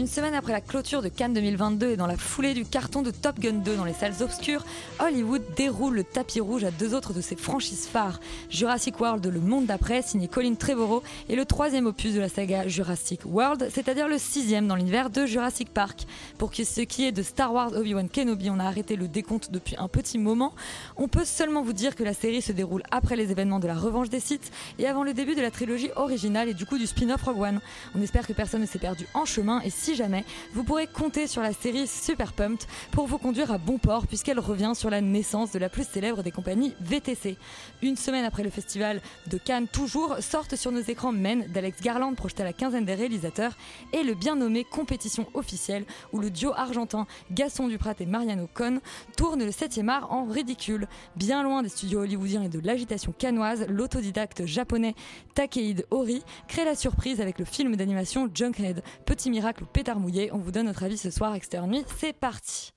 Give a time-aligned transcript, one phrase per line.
[0.00, 3.10] Une semaine après la clôture de Cannes 2022 et dans la foulée du carton de
[3.10, 4.64] Top Gun 2 dans les salles obscures,
[4.98, 8.18] Hollywood déroule le tapis rouge à deux autres de ses franchises phares.
[8.48, 12.66] Jurassic World, le monde d'après, signé Colin Trevorrow, et le troisième opus de la saga
[12.66, 16.06] Jurassic World, c'est-à-dire le sixième dans l'univers de Jurassic Park.
[16.38, 19.76] Pour ce qui est de Star Wars Obi-Wan Kenobi, on a arrêté le décompte depuis
[19.78, 20.54] un petit moment.
[20.96, 23.74] On peut seulement vous dire que la série se déroule après les événements de la
[23.74, 26.86] Revanche des Sith et avant le début de la trilogie originale et du coup du
[26.86, 27.60] spin-off Rogue One.
[27.94, 31.26] On espère que personne ne s'est perdu en chemin et si jamais, vous pourrez compter
[31.26, 35.00] sur la série Super Pumped pour vous conduire à bon port puisqu'elle revient sur la
[35.00, 37.36] naissance de la plus célèbre des compagnies VTC.
[37.82, 42.14] Une semaine après le festival de Cannes, toujours, sortent sur nos écrans Men d'Alex Garland
[42.14, 43.56] projeté à la quinzaine des réalisateurs
[43.92, 48.80] et le bien nommé Compétition officielle où le duo argentin Gaston Duprat et Mariano Cohn
[49.16, 50.88] tourne le 7e art en ridicule.
[51.16, 54.94] Bien loin des studios hollywoodiens et de l'agitation canoise, l'autodidacte japonais
[55.34, 58.82] Takehide Ori crée la surprise avec le film d'animation Junkhead.
[59.06, 62.72] Petit miracle pétard mouillé, on vous donne notre avis ce soir, Externe Nuit, c'est parti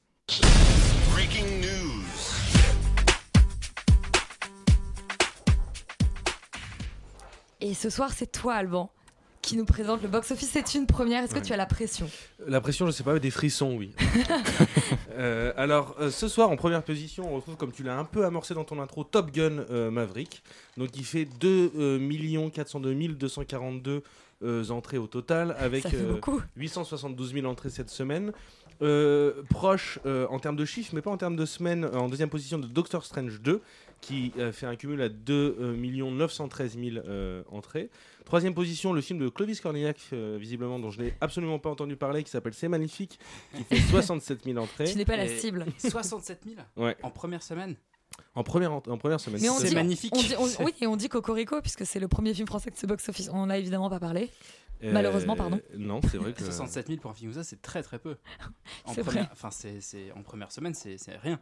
[1.14, 2.04] Breaking news.
[7.62, 8.92] Et ce soir, c'est toi, Alban,
[9.42, 10.50] qui nous présente le box-office.
[10.52, 11.24] C'est une première.
[11.24, 11.46] Est-ce que Ouais.
[11.46, 12.10] tu as la pression?
[12.46, 13.92] La pression, je sais pas, des frissons, oui.
[15.16, 18.26] Euh, alors, euh, ce soir, en première position, on retrouve, comme tu l'as un peu
[18.26, 20.42] amorcé dans ton intro, Top Gun euh, Maverick.
[20.76, 24.02] Donc, il fait 2 euh, 402 242 euh,
[24.70, 26.42] entrées au total, avec Ça fait euh, beaucoup.
[26.58, 28.32] 872 000 entrées cette semaine.
[28.82, 32.10] Euh, proche euh, en termes de chiffres, mais pas en termes de semaines, euh, en
[32.10, 33.62] deuxième position de Doctor Strange 2,
[34.02, 37.90] qui euh, fait un cumul à 2 913 000 euh, entrées.
[38.26, 41.96] Troisième position, le film de Clovis Cornillac, euh, visiblement, dont je n'ai absolument pas entendu
[41.96, 43.20] parler, qui s'appelle C'est Magnifique,
[43.56, 44.86] qui fait 67 000 entrées.
[44.86, 45.66] Tu n'es pas la cible.
[45.78, 46.98] 67 000 Ouais.
[47.04, 47.76] en première semaine?
[48.36, 49.40] En première, en, en première semaine.
[49.42, 50.14] C'est magnifique.
[50.16, 52.76] on dit- on- oui, et on dit Cocorico, puisque c'est le premier film français de
[52.76, 53.30] ce box-office.
[53.32, 54.30] On n'en a évidemment pas parlé.
[54.84, 55.62] Euh, malheureusement, pardon.
[55.78, 56.44] Non, c'est vrai que.
[56.46, 58.18] 67 000 pour un film comme ça, c'est très très peu.
[58.86, 59.78] En C'est première, vrai.
[59.80, 61.40] c'est- en première semaine, c'est rien.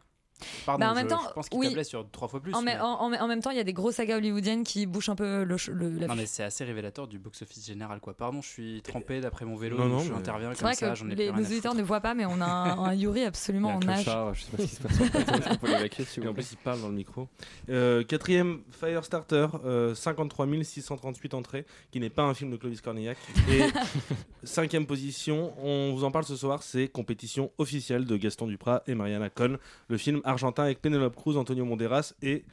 [0.66, 1.68] Pardon, Bah, en je, même temps, je pense qu'il oui.
[1.68, 2.54] tablait sur trois fois plus.
[2.54, 4.86] En, mais- en- en- en même temps, il y a des grosses sagas hollywoodiennes qui
[4.86, 5.56] bouchent un peu le,
[6.00, 8.14] la Non mais c'est assez révélateur du box-office général quoi.
[8.14, 10.76] Pardon, je suis trempé d'après mon vélo, Non, non, je mais- interviens C'est comme vrai
[10.76, 13.24] ça, j'en ai les, nos auditeurs ne voient pas, mais on a un, un Yuri
[13.24, 14.06] absolument en âge.
[14.34, 14.98] je sais pas ce qui se passe
[15.60, 17.28] peut l'évacuer en plus, il parle dans le micro.
[17.70, 23.18] Euh, quatrième, Firestarter, euh, 53 638 entrées, qui n'est pas un film de Clovis Cornillac.
[23.50, 23.62] Et
[24.44, 28.96] cinquième position, on vous en parle ce soir, c'est compétition officielle de Gaston Duprat et
[28.96, 32.44] Mariana Cohn, le film argentin avec Penelope Cruz, Antonio Banderas et,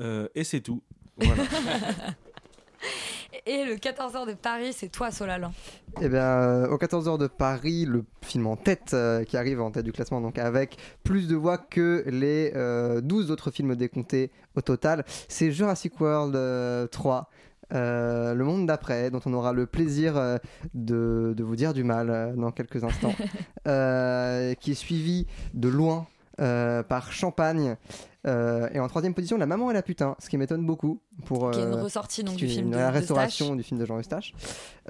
[0.00, 0.82] euh, et c'est tout.
[1.18, 1.42] Voilà.
[3.46, 5.50] Et le 14h de Paris, c'est toi, Solal.
[6.00, 9.70] Eh bien, euh, au 14h de Paris, le film en tête euh, qui arrive en
[9.70, 14.30] tête du classement, donc avec plus de voix que les euh, 12 autres films décomptés
[14.54, 17.30] au total, c'est Jurassic World euh, 3.
[17.72, 20.36] euh, le monde d'après, dont on aura le plaisir euh,
[20.74, 23.14] de, de vous dire du mal euh, dans quelques instants,
[23.66, 26.06] euh, qui est suivi de loin
[26.36, 27.76] par Champagne,
[28.26, 31.50] euh, et en troisième position, La Maman et la Putain, ce qui m'étonne beaucoup pour
[31.50, 33.84] Qui est une euh, ressortie donc, du film une- de, la restauration du film de
[33.86, 34.32] Jean Eustache,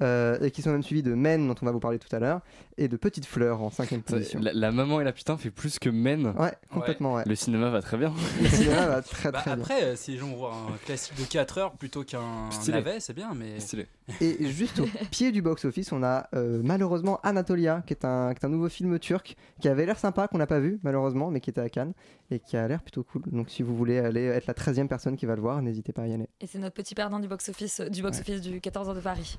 [0.00, 2.19] euh, et qui sont même suivis de Men, dont on va vous parler tout à
[2.19, 2.41] l'heure,
[2.78, 4.41] et de Petite Fleur en cinquième position.
[4.41, 6.34] La, la maman et la putain fait plus que Men.
[6.38, 7.22] Ouais, complètement, ouais.
[7.26, 8.12] Le cinéma va très bien.
[8.43, 9.62] Le cinéma va très Bah, très bien.
[9.64, 12.78] après, si les gens vont voir un classique de 4 heures plutôt qu'un Stylé.
[12.78, 13.60] navet, c'est bien, mais.
[13.60, 13.87] Stylé.
[14.20, 18.41] Et juste au pied du box-office, on a euh, malheureusement Anatolia, qui est, un, qui
[18.43, 21.41] est un nouveau film turc, qui avait l'air sympa, qu'on n'a pas vu malheureusement, mais
[21.41, 21.93] qui était à Cannes,
[22.32, 23.23] et qui a l'air plutôt cool.
[23.26, 26.02] Donc si vous voulez aller être la 13e personne qui va le voir, n'hésitez pas
[26.02, 26.29] à y aller.
[26.40, 29.37] Et c'est notre petit perdant du box-office du, box -office du 14h de Paris.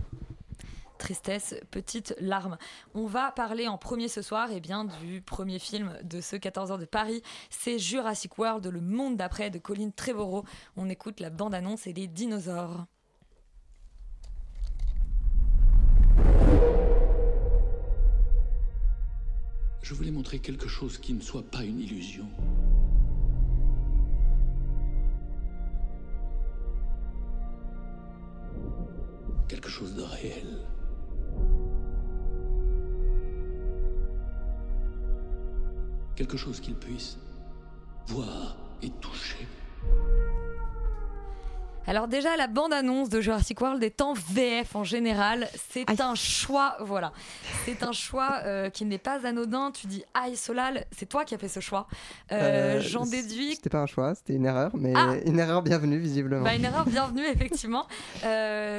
[0.98, 2.58] Tristesse, petite larme.
[2.94, 6.80] On va parler en premier ce soir et bien, du premier film de ce 14h
[6.80, 7.22] de Paris.
[7.50, 10.46] C'est Jurassic World, le monde d'après de Colin Trevorrow.
[10.78, 12.86] On écoute la bande-annonce et les dinosaures.
[19.82, 22.26] Je voulais montrer quelque chose qui ne soit pas une illusion.
[29.54, 30.66] Quelque chose de réel.
[36.16, 37.20] Quelque chose qu'il puisse
[38.08, 39.48] voir et toucher.
[41.86, 45.48] Alors déjà, la bande-annonce de Jurassic World est en VF en général.
[45.70, 47.12] C'est un choix, voilà.
[47.66, 49.70] C'est un choix euh, qui n'est pas anodin.
[49.72, 51.88] Tu dis, aïe Solal, c'est toi qui as fait ce choix.
[52.32, 55.62] Euh, Euh, J'en déduis C'était pas un choix, c'était une erreur, mais Ah une erreur
[55.62, 56.44] bienvenue visiblement.
[56.46, 57.86] Bah, une erreur bienvenue, effectivement.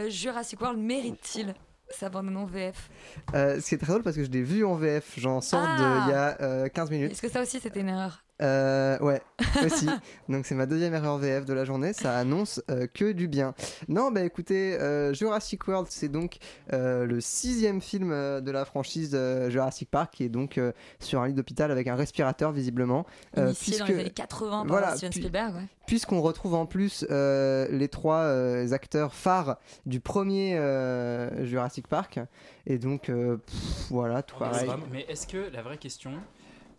[0.08, 1.54] Jurassic World mérite-t-il
[1.90, 2.88] sa bande-annonce VF
[3.34, 5.62] Euh, ce qui est très drôle parce que je l'ai vu en VF, j'en sors
[5.62, 5.76] Ah.
[5.78, 7.12] de il y a euh, 15 minutes.
[7.12, 8.23] Est-ce que ça aussi c'était une erreur?
[8.42, 9.22] Euh, ouais,
[9.64, 9.88] aussi.
[10.28, 11.92] Donc c'est ma deuxième erreur VF de la journée.
[11.92, 13.54] Ça annonce euh, que du bien.
[13.88, 16.38] Non, bah écoutez, euh, Jurassic World, c'est donc
[16.72, 20.72] euh, le sixième film euh, de la franchise euh, Jurassic Park, qui est donc euh,
[20.98, 23.06] sur un lit d'hôpital avec un respirateur visiblement.
[23.38, 25.66] Euh, Initié dans les années 80 par voilà, Steven Spielberg, ouais.
[25.86, 32.18] Puisqu'on retrouve en plus euh, les trois euh, acteurs phares du premier euh, Jurassic Park,
[32.66, 34.68] et donc euh, pff, voilà, tout pareil.
[34.90, 36.12] Mais est-ce que la vraie question,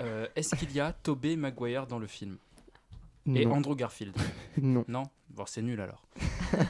[0.01, 2.37] euh, est-ce qu'il y a Tobey Maguire dans le film
[3.27, 3.55] Et Non.
[3.55, 4.15] Andrew Garfield
[4.61, 4.85] Non.
[4.87, 6.05] Non Bon, c'est nul alors.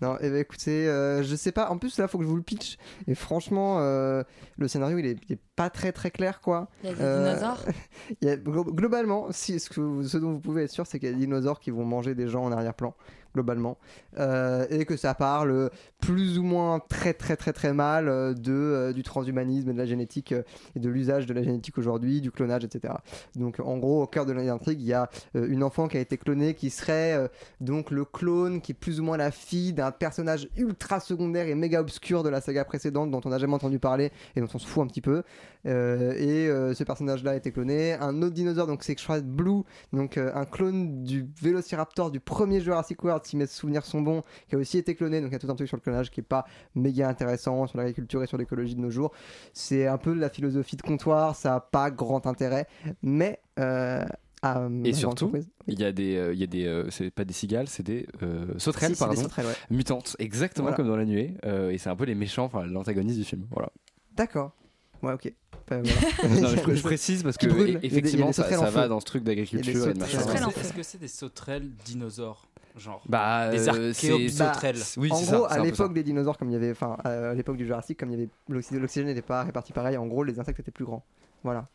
[0.00, 1.70] Non, eh ben, écoutez, euh, je sais pas.
[1.70, 2.76] En plus, là, faut que je vous le pitch.
[3.06, 4.24] Et franchement, euh,
[4.58, 6.68] le scénario, il est, il est pas très très clair, quoi.
[6.82, 7.64] Il y a des Euh, dinosaures
[8.20, 10.98] il y a- glo- Globalement, si, ce, que ce dont vous pouvez être sûr, c'est
[10.98, 12.96] qu'il y a des dinosaures qui vont manger des gens en arrière-plan,
[13.34, 13.78] globalement.
[14.18, 15.70] Euh, et que ça parle
[16.00, 19.78] plus ou moins très très très très mal euh, de, euh, du transhumanisme et de
[19.78, 20.32] la génétique
[20.76, 22.94] et de l'usage de la génétique aujourd'hui, du clonage, etc.
[23.36, 26.16] Donc, en gros, au cœur de l'intrigue, il y a une enfant qui a été
[26.16, 27.30] clonée qui serait
[27.60, 31.54] donc le clone qui est plus ou moins la fille d'un personnage ultra secondaire et
[31.54, 34.58] méga obscur de la saga précédente dont on n'a jamais entendu parler et dont on
[34.58, 35.22] se fout un petit peu.
[35.66, 37.94] Euh, et euh, ce personnage-là a été cloné.
[37.94, 39.62] Un autre dinosaure, donc c'est Shred Blue,
[39.92, 44.22] donc euh, un clone du Vélociraptor du premier Jurassic World, si mes souvenirs sont bons,
[44.48, 45.20] qui a aussi été cloné.
[45.20, 46.44] Donc il y a tout un truc sur le clonage qui est pas
[46.74, 49.12] méga intéressant sur l'agriculture et sur l'écologie de nos jours.
[49.52, 52.66] C'est un peu de la philosophie de comptoir, ça a pas grand intérêt,
[53.02, 54.04] mais euh,
[54.42, 55.32] ma Et surtout,
[55.68, 57.82] il y a des, euh, il y a des, euh, c'est pas des cigales, c'est
[57.84, 59.54] des euh, sauterelles, Si, des pardon, sauterelles, ouais.
[59.70, 60.76] mutantes, exactement Voilà.
[60.76, 61.36] comme dans la nuée.
[61.70, 63.46] et c'est un peu les méchants, enfin l'antagoniste du film.
[63.50, 63.70] Voilà.
[64.16, 64.52] D'accord.
[65.02, 65.32] Ouais, ok.
[65.64, 66.40] Enfin, voilà.
[66.40, 67.46] Non, je, pr- je précise parce que
[67.84, 70.40] effectivement, des ça, ça va dans ce truc d'agriculture des et de sauterelles.
[70.42, 70.48] machin.
[70.60, 72.46] Est-ce que- c'est des sauterelles dinosaures
[72.76, 76.02] Genre Bah, des euh, c'est- archéopsauterelles Bah, oui, en c'est gros, ça, à l'époque des
[76.02, 78.78] dinosaures, comme il y avait, enfin, à l'époque du Jurassique, comme il y avait l'oxy-
[78.78, 81.04] l'oxygène n'était pas réparti pareil, en gros, les insectes étaient plus grands.
[81.44, 81.66] Voilà.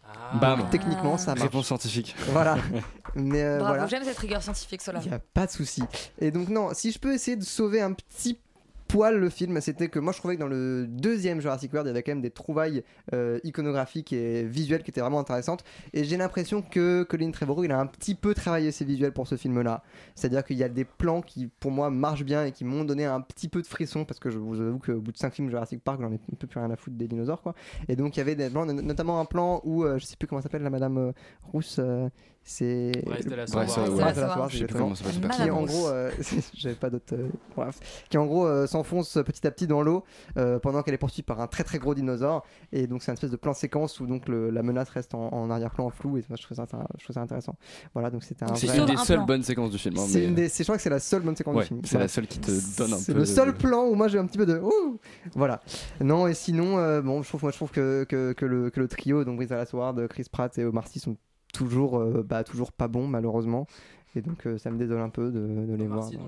[0.42, 0.64] Bam.
[0.72, 1.42] Techniquement, ça marche.
[1.42, 2.16] Réponse scientifique.
[2.30, 2.58] Voilà.
[3.16, 3.88] Mais euh, Bravo, voilà.
[3.88, 5.00] j'aime cette rigueur scientifique, cela.
[5.04, 5.84] Il n'y a pas de souci.
[6.20, 8.40] Et donc, non, si je peux essayer de sauver un petit
[8.88, 11.90] poil le film, c'était que moi je trouvais que dans le deuxième Jurassic World, il
[11.90, 15.64] y avait quand même des trouvailles euh, iconographiques et visuelles qui étaient vraiment intéressantes.
[15.94, 19.28] Et j'ai l'impression que Colin Trevorrow, il a un petit peu travaillé ses visuels pour
[19.28, 19.84] ce film-là.
[20.16, 23.06] C'est-à-dire qu'il y a des plans qui, pour moi, marchent bien et qui m'ont donné
[23.06, 25.50] un petit peu de frisson parce que je vous avoue qu'au bout de 5 films
[25.50, 27.54] Jurassic Park, j'en ai un peu plus rien à foutre des dinosaures, quoi.
[27.88, 30.16] Et donc il y avait des plans, no- notamment un plan où, euh, je sais
[30.18, 31.12] plus comment s'appelle la madame euh,
[31.44, 32.08] rousse, euh,
[32.50, 32.92] c'est.
[33.06, 36.12] Comment s'appelle ce Qui en gros, euh,
[36.56, 37.14] j'avais pas d'autres.
[37.16, 37.80] euh, bref.
[38.10, 40.04] Qui en gros euh, s'enfonce petit à petit dans l'eau
[40.38, 42.44] euh, pendant qu'elle est poursuivie par un très très gros dinosaure.
[42.72, 45.30] Et donc c'est une espèce de plan séquence où donc le- la menace reste en,
[45.34, 46.18] en arrière-plan en flou.
[46.18, 46.66] Et moi, je trouve ça,
[46.98, 47.56] je trouve ça intéressant.
[47.94, 48.56] Voilà, donc c'était un.
[48.56, 49.26] C'est vrai- une des un seules plan.
[49.26, 49.98] bonnes séquences du film.
[49.98, 51.62] hein, C'est mais- une des, c'est- je crois que c'est la seule bonne séquence Ouais,
[51.64, 51.82] du film.
[51.84, 52.06] c'est Voilà.
[52.06, 53.02] la seule qui te donne un peu.
[53.02, 55.00] C'est le seul de- plan où moi j'ai un petit peu de ouh
[55.36, 55.60] voilà.
[56.02, 58.80] Non et sinon euh, bon je trouve moi je trouve que, que, que le, que
[58.80, 61.18] le trio donc Bryce Dallas Howard, Chris Pratt et Omar Sy sont
[61.58, 63.68] toujours euh, bah, toujours pas bons malheureusement
[64.16, 66.10] et donc euh, ça me désole un peu de, de les voir.
[66.10, 66.22] Le euh,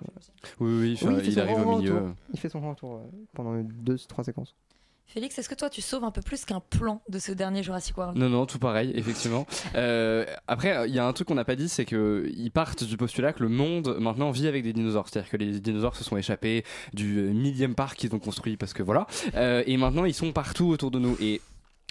[0.59, 1.93] Oui, oui, enfin, Oui, il fait il son arrive grand au milieu.
[1.93, 2.09] retour.
[2.33, 3.01] Il fait son grand tour
[3.33, 4.55] pendant deux trois séquences.
[5.07, 7.97] Félix, est-ce que toi tu sauves un peu plus qu'un plan de ce dernier Jurassic
[7.97, 8.15] World?
[8.15, 9.45] Non, non, tout pareil, effectivement.
[9.75, 12.97] Euh, après, il y a un truc qu'on n'a pas dit, c'est qu'ils partent du
[12.97, 15.07] postulat que le monde maintenant vit avec des dinosaures.
[15.07, 16.63] C'est-à-dire que les dinosaures se sont échappés
[16.93, 19.07] du millième parc qu'ils ont construit parce que voilà.
[19.35, 21.15] Euh, et maintenant, ils sont partout autour de nous.
[21.21, 21.39] Et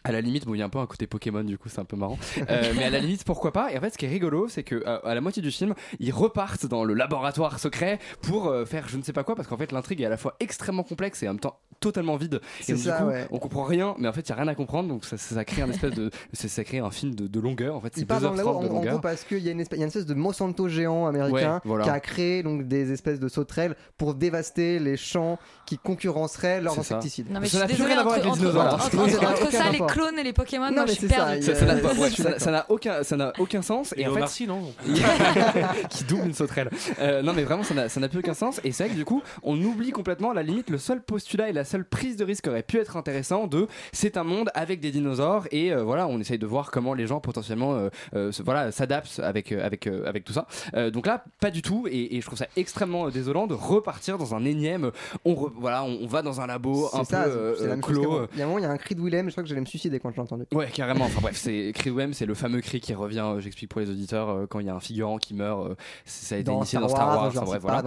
[0.04, 1.80] à la limite, bon, il y a un peu un côté Pokémon, du coup, c'est
[1.80, 2.18] un peu marrant.
[2.48, 3.72] Euh, mais à la limite, pourquoi pas?
[3.72, 5.74] Et en fait, ce qui est rigolo, c'est que à, à la moitié du film,
[5.98, 9.48] ils repartent dans le laboratoire secret pour euh, faire je ne sais pas quoi, parce
[9.48, 12.40] qu'en fait, l'intrigue est à la fois extrêmement complexe et en même temps totalement vide.
[12.60, 13.26] C'est Et donc, ça, du coup, ouais.
[13.30, 15.34] on comprend rien, mais en fait, il y a rien à comprendre, donc ça, ça,
[15.34, 17.76] ça crée un espèce de, ça, ça crée un film de, de longueur.
[17.76, 19.52] En fait, Il c'est part dans 2h30 le de en, gros parce qu'il y, a
[19.52, 21.84] une espèce- il y a une espèce de Monsanto géant américain Ouais, voilà.
[21.84, 26.78] qui a créé donc des espèces de sauterelles pour dévaster les champs qui concurrenceraient leurs
[26.78, 27.30] insecticides.
[27.30, 28.74] Non mais Ça je n'a suis plus rien à voir entre, avec les dinosaures.
[28.74, 32.50] entre- ça les clones et les Pokémon, Non, moi mais je suis c'est ça, perdue.
[32.50, 33.94] n'a aucun, ça n'a aucun sens.
[33.96, 34.60] Et en Omar fait, Sy, non
[35.90, 36.70] qui double une sauterelle.
[37.00, 38.60] Euh, non, mais vraiment, ça n'a, ça n'a plus aucun sens.
[38.64, 41.52] Et c'est vrai que du coup, on oublie complètement, la limite, le seul postulat et
[41.52, 44.90] la, seule prise de risque aurait pu être intéressant de c'est un monde avec des
[44.90, 48.42] dinosaures et euh, voilà on essaye de voir comment les gens potentiellement euh, euh, se-
[48.42, 50.46] voilà s'adaptent avec avec avec tout ça
[50.90, 54.34] donc là pas du tout et, et je trouve ça extrêmement désolant de repartir dans
[54.34, 54.90] un énième
[55.24, 58.26] on re- voilà on, on va dans un labo un ça, peu clos.
[58.32, 59.48] Il y a un moment, il y a un cri de Willem, je crois que
[59.48, 60.44] j'allais me suicider quand je l'ai entendu.
[60.52, 61.04] Ouais, carrément.
[61.04, 63.34] Enfin bref, c'est cri Wem, c'est le fameux cri qui revient.
[63.38, 65.76] J'explique pour les auditeurs quand il y a un figurant qui meurt.
[66.04, 67.82] ça a été Dans initié Star dans Star Wars, enfin, bref, voilà.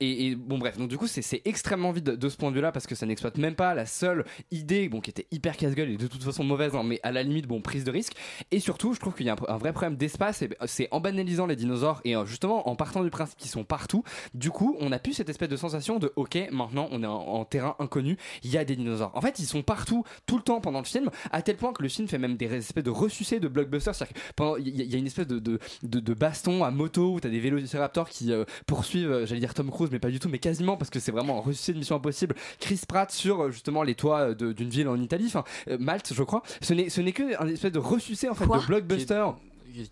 [0.00, 2.72] Et, et bon bref, donc du coup c'est extrêmement vide de ce point de vue-là
[2.72, 5.96] parce que ça n'exploite même pas la seule idée, bon qui était hyper casse-gueule et
[5.96, 8.12] de toute façon mauvaise, hein, mais à la limite bon prise de risque.
[8.50, 10.44] Et surtout, je trouve qu'il y a un, vrai problème d'espace.
[10.66, 14.02] C'est en banalisant les dinosaures et justement en partant du principe qu'ils sont partout.
[14.34, 17.44] Du coup, on a plus cette espèce de sensation de ok, maintenant on est en,
[17.44, 19.12] terrain inconnu, il y a des dinosaures.
[19.14, 21.82] En fait, ils sont partout tout le temps pendant le film, à tel point que
[21.82, 23.94] le film fait même des espèces de ressucés de blockbusters.
[23.94, 24.14] C'est-à-dire
[24.58, 28.32] il y, y a une espèce de, baston à moto où t'as des vélociraptors qui
[28.32, 31.00] euh, poursuivent, euh, j'allais dire Tom Cruise, mais pas du tout, mais quasiment parce que
[31.00, 32.34] c'est vraiment un de Mission Impossible.
[32.60, 36.12] Chris Pratt sur euh, justement les toits euh, d'une ville en Italie, enfin euh, Malte,
[36.14, 36.42] je crois.
[36.60, 38.58] Ce n'est ce n'est que un espèce de ressucé en fait Quoi?
[38.58, 39.26] de blockbuster.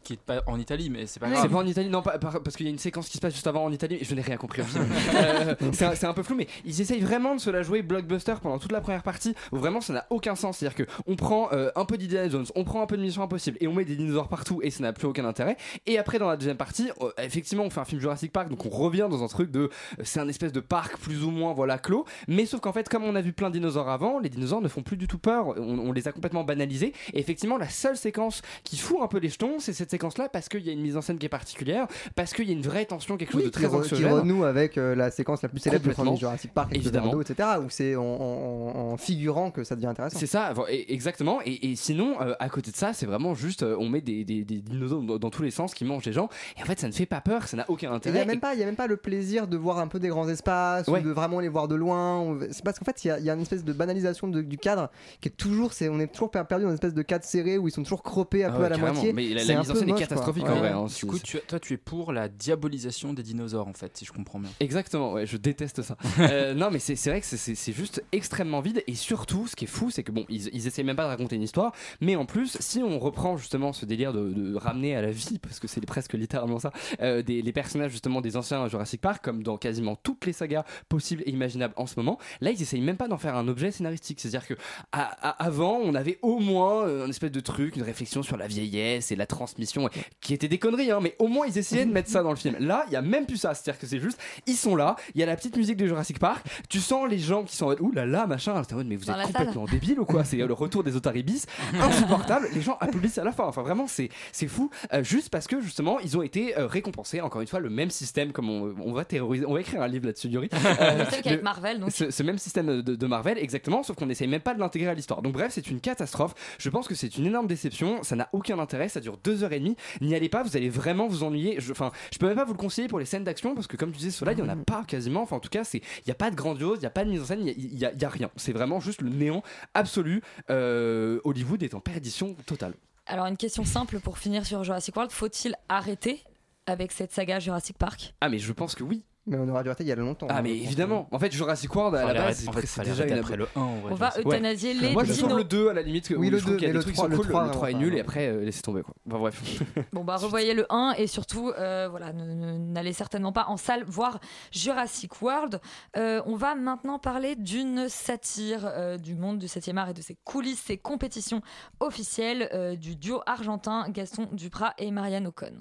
[0.02, 1.50] Qui, est pas en Italie, mais c'est pas C'est grave.
[1.50, 3.46] pas en Italie, non, pas- parce qu'il y a une séquence qui se passe juste
[3.46, 4.86] avant en Italie, et je n'ai rien compris au film.
[5.16, 7.82] Euh, c'est un, c'est un peu flou, mais ils essayent vraiment de se la jouer
[7.82, 10.58] blockbuster pendant toute la première partie, où vraiment ça n'a aucun sens.
[10.58, 13.56] C'est-à-dire qu'on prend euh, un peu d'Indiana Jones, on prend un peu de Mission Impossible,
[13.60, 15.56] et on met des dinosaures partout, et ça n'a plus aucun intérêt.
[15.86, 18.64] Et après, dans la deuxième partie, euh, effectivement, on fait un film Jurassic Park, donc
[18.66, 19.70] on revient dans un truc de.
[20.02, 22.04] C'est un espèce de parc plus ou moins, voilà, clos.
[22.28, 24.68] Mais sauf qu'en fait, comme on a vu plein de dinosaures avant, les dinosaures ne
[24.68, 26.92] font plus du tout peur, on, on les a complètement banalisés.
[27.12, 30.48] Et effectivement, la seule séquence qui fout un peu les jetons, c'est cette séquence-là, parce
[30.48, 32.62] qu'il y a une mise en scène qui est particulière, parce qu'il y a une
[32.62, 34.12] vraie tension, quelque chose de très re- qui anxiogène.
[34.12, 37.12] renoue avec euh, la séquence la plus célèbre du premier Jurassic Park, Évidemment.
[37.12, 37.48] d'eau, etc.
[37.64, 40.18] Où c'est en, en- en figurant que ça devient intéressant.
[40.18, 40.52] C'est ça,
[40.88, 41.40] exactement.
[41.44, 44.24] Et, et sinon, euh, à côté de ça, c'est vraiment juste, euh, on met des,
[44.24, 46.28] des- des dinosaures dans, dans tous les sens qui mangent les gens.
[46.58, 48.18] Et en fait, ça ne fait pas peur, ça n'a aucun Et Il n'y intérêt.
[48.20, 51.00] a, a même pas le plaisir de voir un peu des grands espaces Ouais.
[51.00, 52.22] ou de vraiment les voir de loin.
[52.22, 54.28] ou- C'est parce qu'en fait, il y, a- il y a une espèce de banalisation
[54.28, 55.72] de- du cadre qui est toujours.
[55.72, 57.82] c'est- on est toujours per- perdu dans une espèce de cadre serré où ils sont
[57.82, 59.12] toujours croppés un Ah peu ouais, à la moitié.
[59.12, 60.50] Mais la- C'est la mise en scène est catastrophique, Ouais.
[60.50, 60.86] en vrai, hein.
[60.86, 64.12] Du coup, tu, toi, tu es pour la diabolisation des dinosaures, en fait, si je
[64.12, 64.50] comprends bien.
[64.60, 65.96] Exactement, ouais, je déteste ça.
[66.18, 68.82] Euh, non, mais c'est c'est vrai que c'est- juste extrêmement vide.
[68.86, 71.08] Et surtout, ce qui est fou, c'est que bon, ils, ils essayent même pas de
[71.08, 71.72] raconter une histoire.
[72.00, 75.38] Mais en plus, si on reprend justement ce délire de, de ramener à la vie,
[75.38, 79.22] parce que c'est presque littéralement ça, euh, des, les personnages justement des anciens Jurassic Park,
[79.24, 82.80] comme dans quasiment toutes les sagas possibles et imaginables en ce moment, là, ils essayent
[82.80, 84.20] même pas d'en faire un objet scénaristique.
[84.20, 84.54] C'est-à-dire que
[84.92, 88.36] à- à- avant, on avait au moins euh, un espèce de truc, une réflexion sur
[88.36, 89.88] la vieillesse et la transmission,
[90.20, 92.36] qui était des conneries, hein, mais au moins ils essayaient de mettre ça dans le
[92.36, 92.56] film.
[92.60, 93.54] Là, il y a même plus ça.
[93.54, 96.18] C'est-à-dire que c'est juste, ils sont là, il y a la petite musique de Jurassic
[96.18, 99.10] Park, tu sens les gens qui sont en mode, ouh là là, machin, mais vous
[99.10, 100.24] êtes complètement débiles ou quoi?
[100.24, 101.44] C'est le retour des otaribis,
[101.80, 102.48] insupportable.
[102.54, 103.44] Les gens applaudissent à la fin.
[103.44, 104.70] Enfin, vraiment, c'est c'est fou.
[104.92, 107.20] Euh, juste parce que justement, ils ont été euh, récompensés.
[107.20, 109.88] Encore une fois, le même système, comme on, on va terroriser, on va écrire un
[109.88, 110.48] livre là-dessus, Yuri.
[110.78, 111.90] Euh, le- Marvel, donc.
[111.90, 114.90] ce, ce même système de, de Marvel, exactement, sauf qu'on essaye même pas de l'intégrer
[114.90, 115.22] à l'histoire.
[115.22, 116.34] Donc bref, c'est une catastrophe.
[116.58, 118.02] Je pense que c'est une énorme déception.
[118.02, 118.88] Ça n'a aucun intérêt.
[118.88, 119.76] Ça dure deux heures et demie.
[120.00, 121.56] N'y allez pas, vous allez vraiment vous ennuyer.
[121.60, 123.76] Je- Enfin, je, peux même pas vous le conseiller pour les scènes d'action parce que
[123.76, 125.22] comme tu disais, cela, il y en a pas quasiment.
[125.22, 127.04] Enfin, en tout cas, c'est, il y a pas de grandiose, il y a pas
[127.04, 128.30] de mise en scène, il y a- il y, a- il y a rien.
[128.36, 129.42] C'est vraiment juste le néant
[129.74, 130.22] absolu.
[130.50, 132.74] Euh, Hollywood est en perdition totale.
[133.06, 136.22] Alors, une question simple pour finir sur Jurassic World faut-il arrêter
[136.66, 138.14] avec cette saga Jurassic Park?
[138.20, 139.02] Ah, mais je pense que oui.
[139.28, 140.26] Mais on aurait dû arrêter il y a longtemps.
[140.30, 141.08] Ah, hein, mais évidemment.
[141.10, 143.92] En fait, Jurassic World à la base, c'est déjà une après le 1, en vrai,
[143.92, 145.38] On va euthanasier les Moi, je trouve dinos.
[145.38, 146.14] le 2 à la limite.
[146.16, 147.10] Oui, le je trouve 2, qu'il y a mais des le trucs qui 3, sont
[147.10, 147.26] le cool.
[147.26, 148.94] 3, Le 3 est nul et après, euh, laissez tomber quoi.
[149.08, 149.62] Enfin, bref.
[149.92, 154.20] Bon bah revoyez le 1 et surtout euh, voilà n'allez certainement pas en salle voir
[154.52, 155.60] Jurassic World.
[155.96, 160.16] Euh, on va maintenant parler d'une satire du monde du 7e art et de ses
[160.24, 161.40] coulisses, ses compétitions
[161.80, 165.52] officielles du duo argentin Gaston Duprat et Marianne Ocon.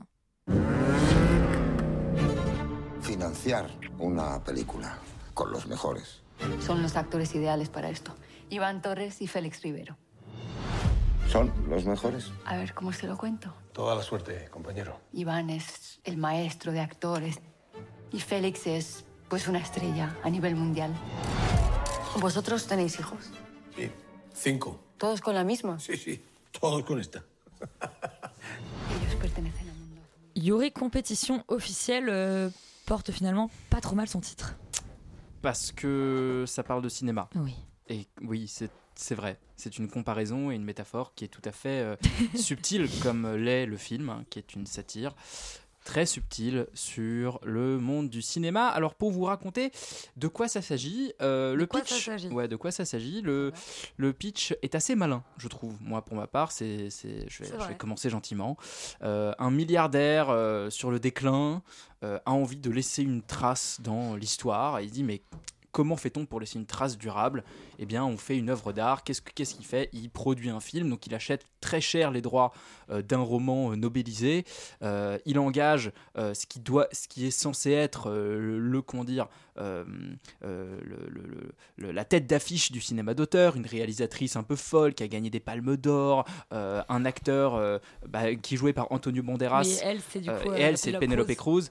[3.06, 3.70] Financiar
[4.00, 4.98] una película
[5.36, 6.22] con los mejores.
[6.66, 8.16] Son los actores ideales para esto.
[8.50, 9.96] Iván Torres y Félix Rivero.
[11.30, 12.32] ¿Son los mejores?
[12.46, 13.54] A ver, ¿cómo se lo cuento?
[13.74, 15.00] Toda la suerte, compañero.
[15.14, 17.40] Iván es el maestro de actores
[18.12, 20.92] y Félix es, pues, una estrella a nivel mundial.
[22.20, 23.20] ¿Vosotros tenéis hijos?
[23.76, 23.92] Sí.
[24.34, 24.80] Cinco.
[24.98, 25.80] ¿Todos con la misma?
[25.80, 26.24] Sí, sí.
[26.60, 27.24] Todos con esta.
[27.60, 30.02] Ellos pertenecen a mundo.
[30.34, 32.52] Yuri compétition officielle euh,
[32.86, 34.56] porte finalement pas trop mal son titre.
[35.42, 37.30] Parce que ça parle de cinéma.
[37.36, 37.56] Oui.
[37.88, 39.38] Et oui, c'est c'est vrai.
[39.58, 41.96] C'est une comparaison et une métaphore qui est tout à fait euh,
[42.36, 45.14] subtile, comme l'est le film, hein, qui est une satire
[45.86, 48.68] très subtile sur le monde du cinéma.
[48.68, 49.72] Alors pour vous raconter
[50.18, 53.54] de quoi ça s'agit, euh, le quoi pitch, ça ouais, de quoi ça s'agit, le,
[53.96, 55.76] le pitch est assez malin, je trouve.
[55.82, 58.58] Moi, pour ma part, c'est, c'est, je, vais, je commencer gentiment.
[59.04, 61.62] Euh, un milliardaire euh, sur le déclin
[62.02, 65.24] a envie de laisser une trace dans l'histoire et il dit mais
[65.76, 67.44] comment fait-on pour laisser une trace durable?
[67.80, 69.04] Eh bien, on fait une œuvre d'art.
[69.04, 69.90] Qu'est-ce que- qu'est-ce qu'il fait?
[69.92, 72.54] Il produit un film, donc il achète très cher les droits
[72.90, 74.46] euh, d'un roman euh, nobelisé.
[74.84, 79.28] Euh, il engage euh, ce qui doit, ce qui est censé être le, comment dire,
[79.58, 79.86] le-
[80.42, 85.04] le- le- le- la tête d'affiche du cinéma d'auteur, une réalisatrice un peu folle qui
[85.04, 89.64] a gagné des Palmes d'Or, un acteur bah, qui est joué par Antonio Banderas.
[89.66, 91.64] Oui, elle, c'est du coup, et elle, c'est Penelope Cruz,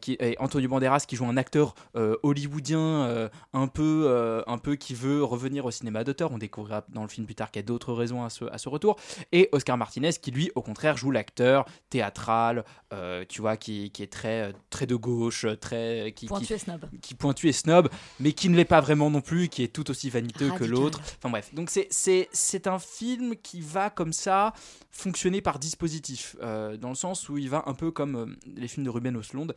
[0.00, 1.74] qui et Antonio Banderas qui joue un acteur
[2.22, 6.32] hollywoodien euh, un peu, euh, un peu qui veut revenir au cinéma d'auteur.
[6.32, 8.58] On découvrira dans le film plus tard qu'il y a d'autres raisons à ce, à
[8.58, 8.96] ce retour.
[9.32, 14.02] Et Oscar Martinez qui lui, au contraire, joue l'acteur théâtral, euh, tu vois, qui, qui
[14.02, 16.84] est très, très de gauche, très qui, Pointu qui- et snob.
[17.02, 17.88] qui pointu et snob,
[18.20, 21.00] mais qui ne l'est pas vraiment non plus, qui est tout aussi vaniteux que l'autre.
[21.18, 24.52] Enfin bref, donc c'est- un film qui va comme ça
[24.90, 28.90] fonctionner par dispositif, dans le sens où il va un peu comme les films de
[28.90, 29.54] Ruben Östlund,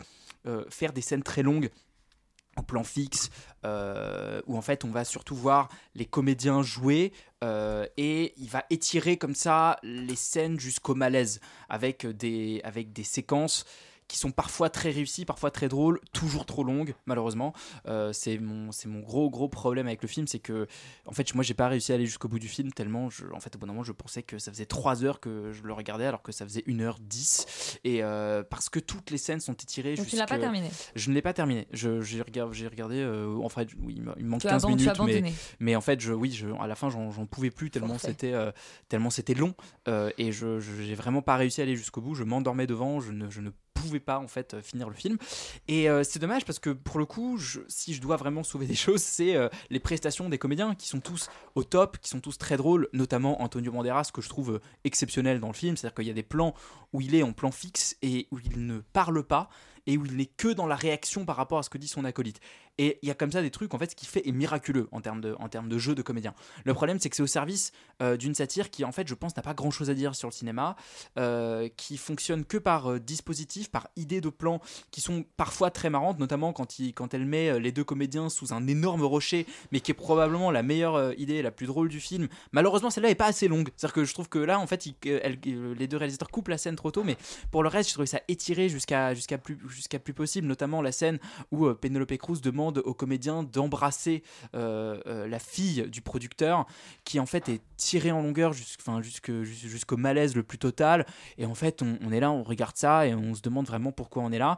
[0.47, 1.69] euh, faire des scènes très longues
[2.63, 3.29] plan fixe,
[3.65, 7.13] euh, où en fait on va surtout voir les comédiens jouer
[7.43, 11.39] euh, et il va étirer comme ça les scènes jusqu'au malaise
[11.69, 13.65] avec des, avec des séquences
[14.11, 17.53] qui sont parfois très réussies, parfois très drôles, toujours trop longues, malheureusement.
[17.87, 20.67] Euh, c'est mon, c'est mon gros, gros problème avec le film, c'est que,
[21.05, 23.39] en fait, moi, j'ai pas réussi à aller jusqu'au bout du film, tellement, je, en
[23.39, 25.71] fait, au bout d'un moment, je pensais que ça faisait 3 heures que je le
[25.71, 27.77] regardais, alors que ça faisait 1h10.
[27.85, 31.09] Et euh, parce que toutes les scènes sont étirées Donc tu l'as pas terminé Je
[31.09, 31.67] ne l'ai pas terminé.
[31.71, 34.63] Je- J'ai regardé, j'ai regardé euh, en fait, oui, il me- manque Tu as 15
[34.65, 35.21] aban- tu as minutes, mais,
[35.61, 38.33] mais en fait, je, oui, je, à la fin, j'en j'en pouvais plus tellement c'était
[38.89, 39.53] tellement c'était long
[40.17, 42.15] et je je- j'ai vraiment pas réussi à aller jusqu'au bout.
[42.15, 45.17] Je m'endormais devant, je ne, je ne pouvais pas en fait euh, finir le film.
[45.67, 48.75] Et euh, c'est dommage parce que pour le coup, si je dois vraiment sauver des
[48.85, 52.37] choses, c'est euh, les prestations des comédiens qui sont tous au top, qui sont tous
[52.37, 55.77] très drôles, notamment Antonio Banderas que je trouve exceptionnel dans le film.
[55.77, 56.53] C'est-à-dire qu'il y a des plans
[56.93, 59.49] où il est en plan fixe et où il ne parle pas
[59.87, 62.05] et où il n'est que dans la réaction par rapport à ce que dit son
[62.05, 62.39] acolyte.
[62.77, 64.87] Et il y a comme ça des trucs, en fait, ce qui fait est miraculeux
[64.91, 66.33] en termes de, en termes de jeu de comédien.
[66.63, 69.35] Le problème, c'est que c'est au service euh, d'une satire qui, en fait, je pense,
[69.35, 70.75] n'a pas grand-chose à dire sur le cinéma,
[71.17, 75.89] euh, qui fonctionne que par euh, dispositif, par idée de plan, qui sont parfois très
[75.89, 79.81] marrantes, notamment quand, il, quand elle met les deux comédiens sous un énorme rocher, mais
[79.81, 82.29] qui est probablement la meilleure idée, la plus drôle du film.
[82.51, 83.69] Malheureusement, celle-là est pas assez longue.
[83.75, 86.91] C'est-à-dire que je trouve que là, en fait, les deux réalisateurs coupent la scène trop
[86.91, 87.17] tôt, mais
[87.51, 90.91] pour le reste, je trouvais ça étiré jusqu'à jusqu'à plus, jusqu'à plus possible, notamment la
[90.91, 91.19] scène
[91.51, 94.23] où euh, Penelope Cruz demande au comédien d'embrasser
[94.55, 96.65] euh, euh, la fille du producteur,
[97.03, 100.57] qui en fait est tirée en longueur jusqu'- enfin, jusque- jus- jusqu'au malaise le plus
[100.57, 101.05] total.
[101.37, 104.23] Et en fait, on, est là, on regarde ça et on se demande vraiment pourquoi
[104.23, 104.57] on est là.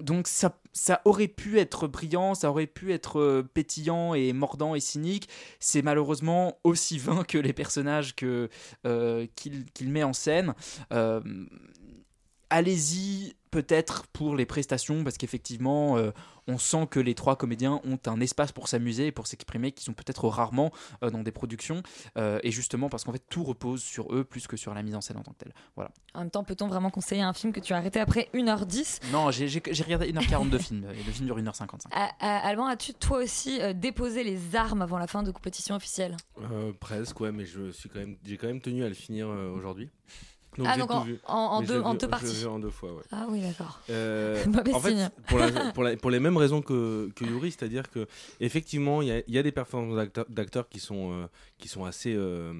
[0.00, 4.80] Donc ça, ça aurait pu être brillant, ça aurait pu être pétillant et mordant et
[4.80, 5.28] cynique.
[5.58, 8.48] C'est malheureusement aussi vain que les personnages que,
[9.34, 10.54] qu'il qu'il met en scène.
[12.50, 16.10] Allez-y peut-être pour les prestations parce qu'effectivement euh,
[16.46, 19.84] on sent que les trois comédiens ont un espace pour s'amuser et pour s'exprimer qui
[19.84, 21.82] sont peut-être rarement euh, dans des productions.
[22.16, 24.94] Euh, et justement parce qu'en fait tout repose sur eux plus que sur la mise
[24.94, 25.54] en scène en tant que telle.
[25.76, 25.90] Voilà.
[26.14, 29.30] En même temps, peut-on vraiment conseiller un film que tu as arrêté après 1h10 non
[29.30, 32.66] j'ai j'ai- j'ai regardé 1h40 de film et le film dure 1h55 À- à- Alban,
[32.66, 36.16] as-tu toi aussi euh, déposé les armes avant la fin de compétition officielle?
[36.52, 39.28] Euh, presque, ouais, mais je suis quand même, j'ai quand même tenu à le finir
[39.28, 39.50] euh,
[40.64, 41.18] Ah, donc en- vu.
[41.26, 42.44] en- en Mais deux- en vu- deux parties.
[42.46, 43.02] en deux fois, ouais.
[43.12, 43.80] Ah oui, d'accord.
[43.88, 44.42] Euh,
[44.74, 48.06] en fait, pour, la- pour la- pour les mêmes raisons que, que Yuri, c'est-à-dire que
[48.40, 51.26] effectivement, il y y a des performances d'acteurs- d'acteurs qui sont euh,
[51.58, 52.52] qui sont assez euh,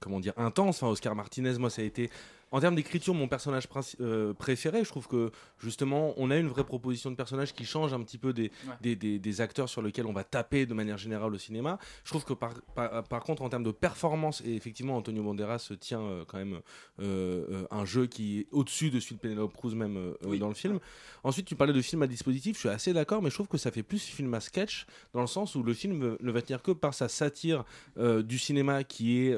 [0.00, 0.82] comment dire intenses.
[0.82, 2.10] Enfin, Oscar Martinez, moi, ça a été
[2.52, 3.64] en termes d'écriture mon personnage
[4.00, 4.84] euh, préféré.
[4.84, 8.18] Je trouve que justement, on a une vraie proposition de personnage qui change un petit
[8.18, 8.74] peu des, Ouais.
[8.80, 11.78] des, des- des acteurs sur lesquels on va taper de manière générale au cinéma.
[12.04, 15.70] Je trouve que par, par, par contre, en termes de performance, et effectivement, Antonio Banderas
[15.80, 16.60] tient euh, quand même
[17.00, 20.78] euh, un jeu qui est au-dessus de celui de Penelope Cruz même dans le film.
[21.24, 23.58] Ensuite, tu parlais de film à dispositif, je suis assez d'accord, mais je trouve que
[23.58, 26.62] ça fait plus film à sketch, dans le sens où le film ne va tenir
[26.62, 27.64] que par sa satire
[27.96, 29.36] du cinéma qui est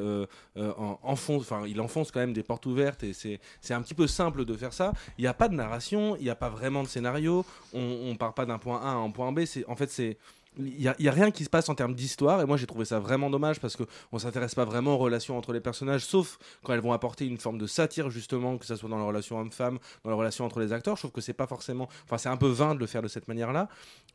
[0.56, 4.06] en, enfonce, enfin, il enfonce quand même des portes ouvertes et c'est un petit peu
[4.06, 4.92] simple de faire ça.
[5.18, 8.16] Il n'y a pas de narration, il n'y a pas vraiment de scénario, on, on
[8.16, 10.18] part pas d'un point A à un point B, en fait c'est
[10.58, 12.40] il n'y a, rien qui se passe en termes d'histoire.
[12.40, 15.52] Et moi j'ai trouvé ça vraiment dommage parce qu'on s'intéresse pas vraiment aux relations entre
[15.52, 18.88] les personnages sauf quand elles vont apporter une forme de satire justement que ce soit
[18.88, 20.96] dans la relation homme-femme dans la relation entre les acteurs.
[20.96, 23.08] Je trouve que c'est pas forcément enfin c'est un peu vain de le faire de
[23.08, 23.68] cette manière là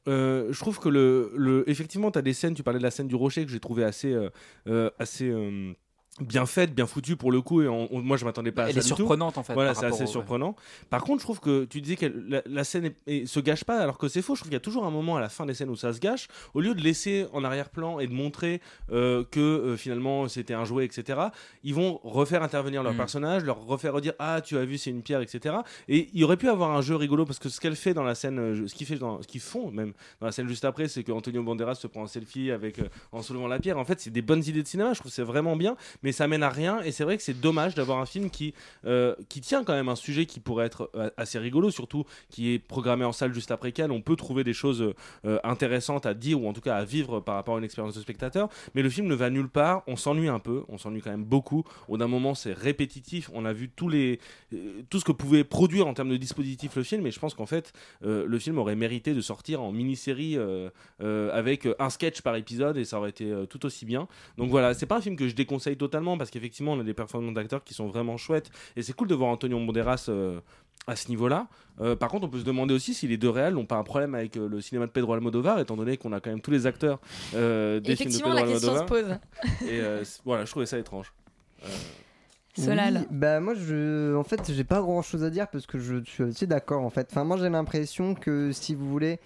[0.10, 2.91] Euh, je trouve que le, le effectivement tu as des scènes tu parlais de la
[2.91, 4.30] scène du rocher que j'ai trouvé assez euh,
[4.67, 5.32] euh, assez
[6.21, 7.62] bien faite, bien foutue pour le coup.
[7.63, 8.95] Et on- on- moi, je m'attendais pas à Elle ça est du tout.
[8.97, 10.56] surprenante, en fait, Voilà, c'est assez au- surprenant.
[10.89, 13.80] Par contre, je trouve que tu disais que la, la scène est- se gâche pas,
[13.80, 14.36] alors que c'est faux.
[14.36, 15.91] Je trouve qu'il y a toujours un moment à la fin des scènes où ça
[15.91, 16.28] se gâche.
[16.54, 20.65] Au lieu de laisser en arrière-plan et de montrer euh, que euh, finalement c'était un
[20.65, 21.19] jouet, etc.
[21.63, 22.97] Ils vont refaire intervenir leur Mm.
[22.97, 25.56] personnage, leur refaire redire ah tu as vu c'est une pierre, etc.
[25.88, 28.13] Et il aurait pu avoir un jeu rigolo parce que ce qu'elle fait dans la
[28.15, 30.88] scène, euh, ce qu'ils fait dans, ce qu'ils font même dans la scène juste après,
[30.88, 33.80] c'est que Antonio Banderas se prend un selfie avec euh, en soulevant la pierre.
[33.80, 34.93] En fait, c'est des bonnes idées de cinéma.
[34.93, 36.82] Je trouve c'est vraiment bien, mais ça mène à rien.
[36.82, 38.54] Et c'est vrai que c'est dommage d'avoir un film qui
[38.86, 42.54] euh, qui tient quand même un sujet qui pourrait être euh, assez rigolo, surtout qui
[42.54, 43.92] est programmé en salle juste après Cannes.
[43.92, 44.94] On peut trouver des choses
[45.26, 47.96] euh, intéressantes à dire ou en tout cas à vivre par rapport à une expérience
[47.96, 48.50] de spectateur.
[48.76, 49.84] Mais le film ne va nulle part.
[49.88, 50.63] On s'ennuie un peu.
[50.68, 51.63] On s'ennuie quand même beaucoup.
[51.88, 53.30] Au d'un moment, c'est répétitif.
[53.34, 54.20] On a vu tous les
[54.89, 57.08] tout ce que pouvait produire en termes de dispositif le film.
[57.08, 60.38] Et je pense qu'en fait, le film aurait mérité de sortir en mini-série
[61.00, 64.08] avec un sketch par épisode et ça aurait été tout aussi bien.
[64.38, 66.93] Donc voilà, c'est pas un film que je déconseille totalement parce qu'effectivement, on a des
[66.93, 70.39] performances d'acteurs qui sont vraiment chouettes et c'est cool de voir Antonio Banderas euh,
[70.88, 71.47] à ce niveau-là.
[71.82, 73.84] Euh, par contre, on peut se demander aussi si les deux réels n'ont pas un
[73.84, 76.51] problème avec euh, le cinéma de Pedro Almodovar, étant donné qu'on a quand même tous
[76.51, 76.99] les acteurs
[77.36, 79.19] euh, des films de Effectivement, Pedro la question se Almodovar.
[79.39, 79.62] pose.
[79.69, 81.13] Et euh, voilà, je trouvais ça étrange.
[81.63, 81.67] Euh,
[82.56, 82.97] Solal.
[82.99, 86.03] Oui, bah moi je en fait j'ai pas grand chose à dire parce que je
[86.03, 87.08] suis assez d'accord en fait.
[87.10, 89.19] Enfin moi j'ai l'impression que si vous voulez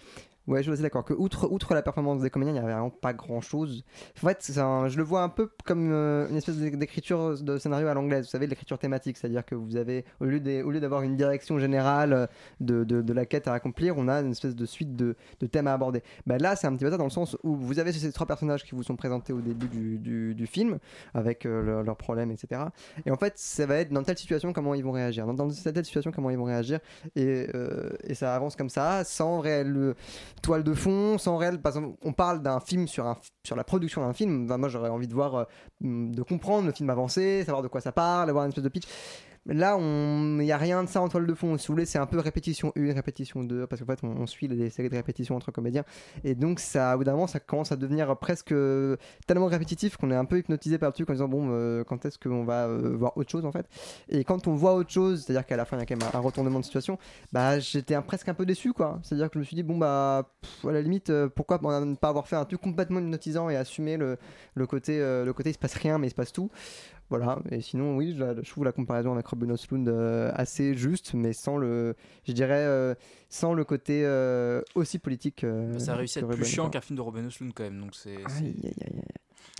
[0.47, 1.03] Ouais, je suis d'accord.
[1.03, 3.83] Que outre, la performance des comédiens, il n'y avait vraiment pas grand chose.
[4.23, 7.93] En fait, je le vois un peu comme euh, une espèce d'écriture de scénario à
[7.93, 8.25] l'anglaise.
[8.25, 9.17] Vous savez, l'écriture thématique.
[9.17, 12.27] C'est-à-dire que vous avez, au lieu d'avoir une direction générale euh,
[12.61, 15.15] de, la quête à accomplir, on a une espèce de suite de,
[15.51, 16.01] thèmes à aborder.
[16.25, 18.27] Bah, là, c'est un petit peu ça dans le sens où vous avez ces trois
[18.27, 20.77] personnages qui vous sont présentés au début du, film,
[21.13, 22.61] avec euh, leur- leurs problèmes, etc.
[23.05, 25.25] Et en fait, ça va être dans telle situation comment ils vont réagir.
[25.25, 26.79] Dans, dans telle situation comment ils vont réagir.
[27.17, 27.47] Et,
[28.03, 29.93] et ça avance comme ça, sans euh,
[30.41, 31.61] toile de fond, sans réel.
[31.61, 34.47] Par exemple, on parle d'un film sur, un, sur la production d'un film.
[34.57, 35.43] Moi, j'aurais envie de voir, euh,
[35.81, 38.87] de comprendre le film avancer, savoir de quoi ça parle, avoir une espèce de pitch.
[39.47, 41.57] Là, il n'y a rien de ça en toile de fond.
[41.57, 44.47] Si vous voulez, c'est un peu répétition 1, répétition 2, parce qu'en fait, on, suit
[44.47, 45.83] les séries de répétitions entre comédiens.
[46.23, 48.53] Et donc, ça, au bout d'un moment, ça commence à devenir presque
[49.25, 52.05] tellement répétitif qu'on est un peu hypnotisé par le truc en disant, bon, euh, quand
[52.05, 53.67] est-ce qu'on va euh, voir autre chose en fait?
[54.09, 56.09] Et quand on voit autre chose, c'est-à-dire qu'à la fin, il y a quand même
[56.13, 56.97] un, retournement de situation,
[57.31, 58.99] bah, j'étais presque un peu déçu, quoi.
[59.03, 60.29] C'est-à-dire que je me suis dit, bon, bah,
[60.63, 63.97] à la limite, euh, pourquoi ne pas avoir fait un truc complètement hypnotisant et assumer
[63.97, 64.17] le,
[64.67, 66.49] côté, euh, le se passe rien, mais il se passe tout.
[67.09, 71.13] Voilà, et sinon, oui, je, je trouve la comparaison avec Robin Oslund euh, assez juste,
[71.13, 71.95] mais sans le,
[72.27, 72.95] je dirais, euh,
[73.29, 75.45] sans le côté euh, aussi politique.
[75.77, 77.79] Ça a réussi à être plus chiant qu'un film de Robin Oslund quand même.
[77.79, 78.15] Donc c'est.
[78.15, 79.01] aïe, aïe, aïe.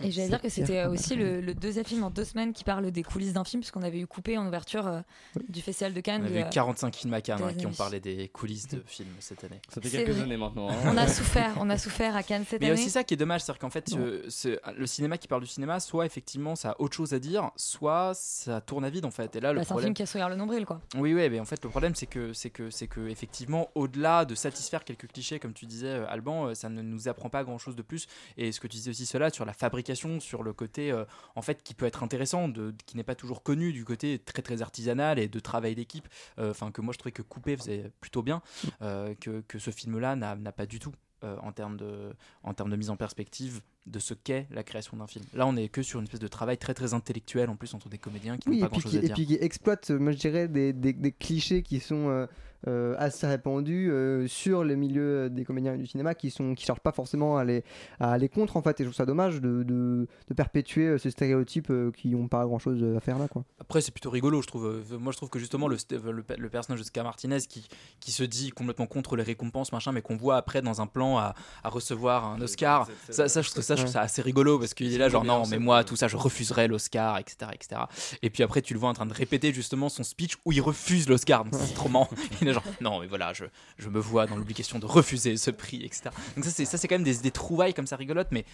[0.04, 2.52] Et j'allais dire que C'est c'était euh, aussi le, le deuxième film en deux semaines
[2.52, 5.00] qui parle des coulisses d'un film, puisqu'on avait eu coupé en ouverture euh,
[5.48, 6.22] du Festival de Cannes.
[6.22, 8.80] On avait de- eu 45 films à Cannes hein, qui ont parlé des coulisses de
[8.86, 9.60] films cette année.
[9.68, 10.22] Ça fait C'est quelques vrai.
[10.22, 10.68] années maintenant.
[10.70, 10.74] hein.
[10.84, 12.80] On a souffert, on a souffert à Cannes cette Mais année.
[12.80, 15.80] aussi ça qui est dommage, c'est-à-dire qu'en fait, ce- le cinéma qui parle du cinéma,
[15.80, 19.34] soit effectivement ça a autre chose à dire, soit ça tourne à vide en fait.
[19.34, 20.80] Et là, le Bah, c'est un film qui a regarde le nombril, quoi.
[20.96, 24.24] Oui, oui, mais en fait, le problème, c'est que, c'est que, c'est que, effectivement, au-delà
[24.24, 27.42] de satisfaire quelques clichés, comme tu disais, euh, Alban, euh, ça ne nous apprend pas
[27.42, 28.06] grand-chose de plus.
[28.36, 31.42] Et ce que tu disais aussi, cela, sur la fabrication, sur le côté, euh, en
[31.42, 34.62] fait, qui peut être intéressant, de, qui n'est pas toujours connu, du côté très, très
[34.62, 38.22] artisanal et de travail d'équipe, euh, enfin, que moi, je trouvais que Coupé faisait plutôt
[38.22, 38.42] bien,
[38.82, 40.92] euh, que, ce film-là n'a, n'a pas du tout.
[41.22, 45.06] en termes de en termes de mise en perspective de ce qu'est la création d'un
[45.06, 45.24] film.
[45.34, 47.88] Là, on est que sur une espèce de travail très très intellectuel en plus entre
[47.88, 49.14] des comédiens qui Oui, n'ont et pas puis, grand chose qui, à et dire.
[49.14, 52.26] puis qui exploite, euh, moi je dirais, des, des- des clichés qui sont euh,
[52.66, 56.64] euh, assez répandus euh, sur le milieu des comédiens et du cinéma qui sont qui
[56.66, 57.62] cherchent pas forcément à les,
[58.00, 58.80] à aller contre en fait.
[58.80, 62.44] Et je trouve ça dommage de, de, de perpétuer ces stéréotypes euh, qui n'ont pas
[62.44, 63.28] grand chose à faire là.
[63.28, 63.44] Quoi.
[63.60, 64.82] Après, c'est plutôt rigolo, je trouve.
[64.98, 67.68] Moi, je trouve que justement, le, le, le personnage de Scar Martinez qui,
[68.00, 71.16] qui se dit complètement contre les récompenses, machin, mais qu'on voit après dans un plan
[71.16, 74.58] à, à recevoir un Oscar, ça, ça, je trouve ça, je trouve ça assez rigolo
[74.58, 77.82] parce qu'il est là, genre, non, mais moi, tout ça, je refuserais l'Oscar, etc., etc.
[78.22, 80.60] Et puis après, tu le vois en train de répéter justement son speech où il
[80.60, 81.44] refuse l'Oscar.
[81.44, 82.08] Donc, c'est trop marrant.
[82.42, 83.44] Il est genre, non, mais voilà, je,
[83.78, 86.10] je me vois dans l'obligation de refuser ce prix, etc.
[86.36, 88.44] Donc, ça, c'est, ça, c'est quand même des, des trouvailles comme ça rigolotes, mais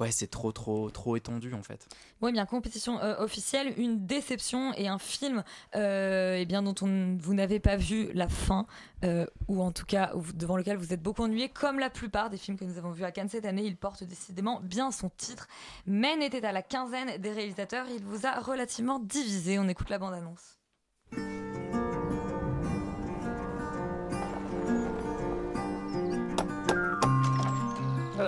[0.00, 1.86] ouais, c'est trop, trop, trop étendu en fait.
[2.20, 5.44] Oui, bien compétition euh, officielle, une déception et un film
[5.76, 8.66] euh, eh bien, dont on, vous n'avez pas vu la fin,
[9.04, 12.36] euh, ou en tout cas devant lequel vous êtes beaucoup ennuyé, comme la plupart des
[12.36, 13.64] films que nous avons vus à Cannes cette année.
[13.64, 15.46] Il porte décidément bien son titre.
[15.86, 17.86] Men était à la quinzaine des réalisateurs.
[17.94, 19.58] Il vous a relativement divisé.
[19.58, 20.58] On écoute la bande-annonce.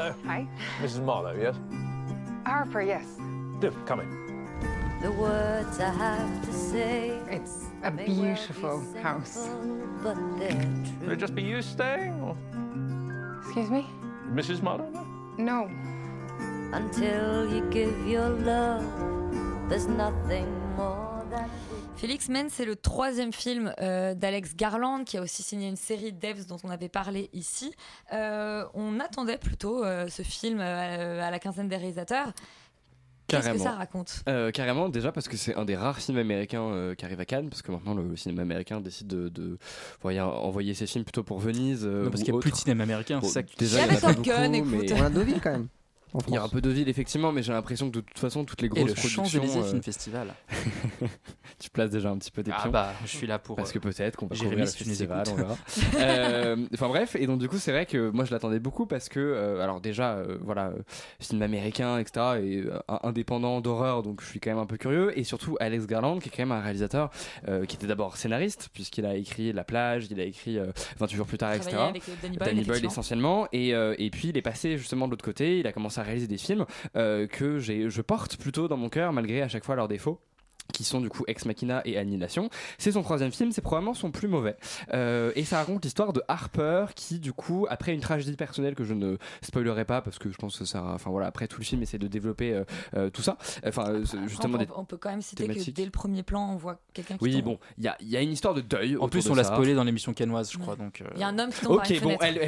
[0.01, 0.15] Hello.
[0.25, 0.49] Hi.
[0.81, 1.05] Mrs.
[1.05, 1.55] Marlowe, yes?
[2.47, 3.05] Harper, yes.
[3.61, 4.09] Do, come in.
[5.03, 7.21] The words I have to say.
[7.29, 9.47] It's a beautiful house.
[10.03, 10.57] But they're
[11.03, 12.35] Will it just be you staying, or
[13.43, 13.87] Excuse me?
[14.33, 14.63] Mrs.
[14.63, 14.89] Marlowe?
[15.37, 15.69] no?
[15.69, 15.71] No.
[16.73, 18.87] Until you give your love
[19.69, 21.10] There's nothing more that
[22.01, 26.13] Félix Men, c'est le troisième film euh, d'Alex Garland qui a aussi signé une série
[26.13, 27.75] Devs dont on avait parlé ici.
[28.15, 32.33] Euh, on attendait plutôt euh, ce film euh, à la quinzaine des réalisateurs.
[33.27, 34.23] Qu'est-ce que ça raconte?
[34.29, 37.25] Euh, carrément, déjà parce que c'est un des rares films américains euh, qui arrive à
[37.27, 39.57] Cannes, parce que maintenant le cinéma américain décide de, de
[40.01, 41.83] voyez, envoyer ses films plutôt pour Venise.
[41.85, 43.87] euh, Non, parce qu'il y a plus de cinéma américain, c'est ça que tu déjà,
[43.87, 43.95] dis.
[43.95, 44.91] il y en Il y a avait pas Top Gun, beaucoup, écoute.
[44.91, 45.69] mais- On a Deauville quand même.
[46.29, 46.51] Il y a un France.
[46.53, 48.87] peu de ville effectivement, mais j'ai l'impression que de toute façon toutes les grosses Et
[48.89, 49.25] le productions.
[49.25, 50.35] Champs-Élysées euh, Film Festival.
[51.59, 52.71] tu places déjà un petit peu tes Ah pions.
[52.71, 55.25] bah, je suis là pour, Parce que euh, peut-être qu'on va Jérémy, couvrir le festival,
[55.31, 55.57] on verra.
[56.01, 59.09] Euh, Enfin bref, et donc du coup c'est vrai que moi je l'attendais beaucoup parce
[59.09, 60.83] que euh, alors déjà euh, voilà euh,
[61.21, 65.17] film américain etc et euh, indépendant d'horreur donc je suis quand même un peu curieux
[65.19, 67.11] et surtout Alex Garland qui est quand même un réalisateur
[67.49, 70.67] euh, qui était d'abord scénariste puisqu'il a écrit La plage, il a écrit euh,
[70.99, 71.77] 28 jours plus tard etc.
[71.77, 75.59] Euh, Danny Boyle, essentiellement et, euh, et puis il est passé justement de l'autre côté,
[75.61, 79.13] il a commencé à réaliser des films euh, que je porte plutôt dans mon cœur
[79.13, 80.21] malgré à chaque fois leurs défauts
[80.81, 82.49] qui sont du coup Ex Machina et Annihilation.
[82.79, 84.57] C'est son troisième film, c'est probablement son plus mauvais.
[84.95, 88.85] Euh, et ça raconte l'histoire de Harper qui du coup, après une tragédie personnelle que
[88.85, 91.65] je ne spoilerai pas parce que je pense que ça, enfin voilà, après tout le
[91.65, 92.65] film essaie de développer euh,
[92.97, 93.37] euh, tout ça.
[93.67, 96.51] Enfin euh, justement on, peut- on peut quand même citer que dès le premier plan,
[96.53, 97.45] on voit quelqu'un qui Oui, tombe.
[97.45, 98.97] bon, il y a, il y a une histoire de deuil.
[98.97, 100.77] En plus, on l'a spoilé dans l'émission canoise, je crois.
[100.77, 102.25] Donc, euh, Il y a un homme qui tombe par une bon, fenêtre.
[102.25, 102.39] elle,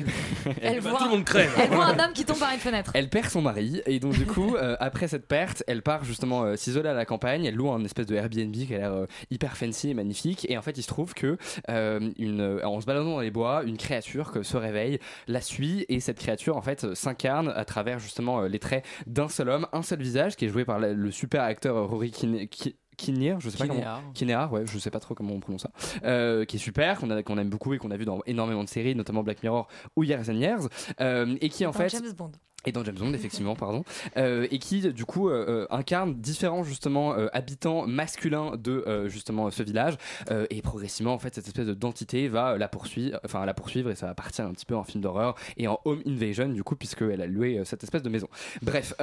[0.46, 1.50] elle, Elle bah, voit- tout le monde crève.
[1.58, 2.90] Elle voit un homme qui tombe par une fenêtre.
[2.94, 6.44] Elle perd son mari et donc du coup euh, après cette perte elle part justement
[6.44, 9.06] euh, s'isoler à la campagne elle loue un espèce de Airbnb qui a l'air euh,
[9.30, 11.36] hyper fancy et magnifique et en fait il se trouve que
[11.68, 15.40] euh, une, euh, en se baladant dans les bois une créature que se réveille la
[15.40, 19.66] suit et cette créature en fait s'incarne à travers justement les traits d'un seul homme
[19.72, 23.48] un seul visage qui est joué par le super acteur Rory Kin- Ki- Kinnear, je
[23.48, 23.96] sais pas Kinnear.
[24.00, 24.12] comment.
[24.12, 25.70] Kinnear, ouais, je sais pas trop comment on prononce ça.
[26.04, 28.94] Euh, qui est super, qu'on aime beaucoup et qu'on a vu dans énormément de séries,
[28.94, 30.68] notamment Black Mirror ou Years and Years,
[31.00, 32.32] euh, et qui en Dans fait James Bond.
[32.64, 33.84] Et dans James Bond effectivement pardon.
[34.16, 39.50] Euh, et qui du coup euh, euh, incarne différents justement euh, habitants masculins de justement
[39.50, 39.94] ce village.
[40.50, 43.94] Et progressivement en fait cette espèce de d'entité va la poursuivre enfin la poursuivre et
[43.94, 46.76] ça va partir un petit peu en film d'horreur et en home invasion du coup
[46.76, 48.28] puisqu'elle a loué cette espèce de maison.
[48.62, 48.94] Bref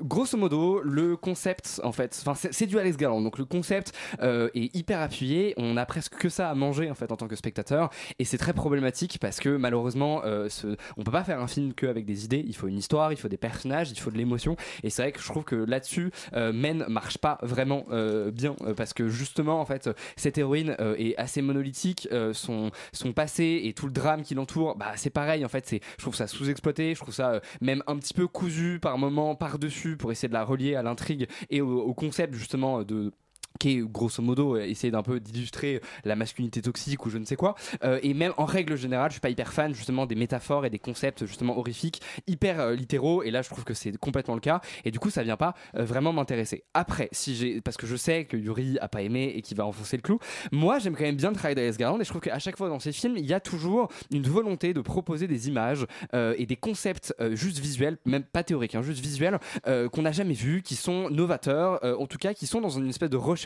[0.00, 3.22] grosso modo le concept en fait enfin c'est du Alex Garland.
[3.22, 5.54] Donc le concept est hyper appuyé.
[5.56, 7.90] On a presque que ça à manger en fait en tant que spectateur.
[8.18, 12.04] Et c'est très problématique parce que malheureusement ce- on peut pas faire un film qu'avec
[12.06, 12.44] des idées.
[12.46, 12.78] Il faut une
[13.10, 14.56] il faut des personnages il faut de l'émotion.
[14.82, 18.56] Et c'est vrai que je trouve que là-dessus euh, Men marche pas vraiment euh, bien
[18.62, 22.70] euh, parce que justement en fait cette héroïne est assez monolithique son
[23.14, 26.26] passé et tout le drame qui l'entoure bah c'est pareil en fait je trouve ça
[26.26, 30.28] sous-exploité je trouve ça même un petit peu cousu par moment par dessus pour essayer
[30.28, 33.12] de la relier à l'intrigue et au concept justement de
[33.58, 37.24] qui est grosso modo euh, essayer d'un peu d'illustrer la masculinité toxique ou je ne
[37.24, 37.54] sais quoi.
[37.84, 40.70] Euh, et même en règle générale je suis pas hyper fan justement des métaphores et
[40.70, 43.22] des concepts justement horrifiques hyper euh, littéraux.
[43.22, 44.60] Et là je trouve que c'est complètement le cas.
[44.84, 46.64] Et du coup ça vient pas euh, vraiment m'intéresser.
[46.74, 49.66] Après si j'ai parce que je sais que Yuri a pas aimé et qu'il va
[49.66, 50.18] enfoncer le clou
[50.52, 52.68] moi j'aime quand même bien le travail d'Alice Garland et je trouve qu'à chaque fois
[52.68, 56.46] dans ces films il y a toujours une volonté de proposer des images euh, et
[56.46, 60.34] des concepts euh, juste visuels même pas théoriques hein, juste visuels euh, qu'on n'a jamais
[60.34, 63.45] vus qui sont novateurs euh, en tout cas qui sont dans une espèce de recherche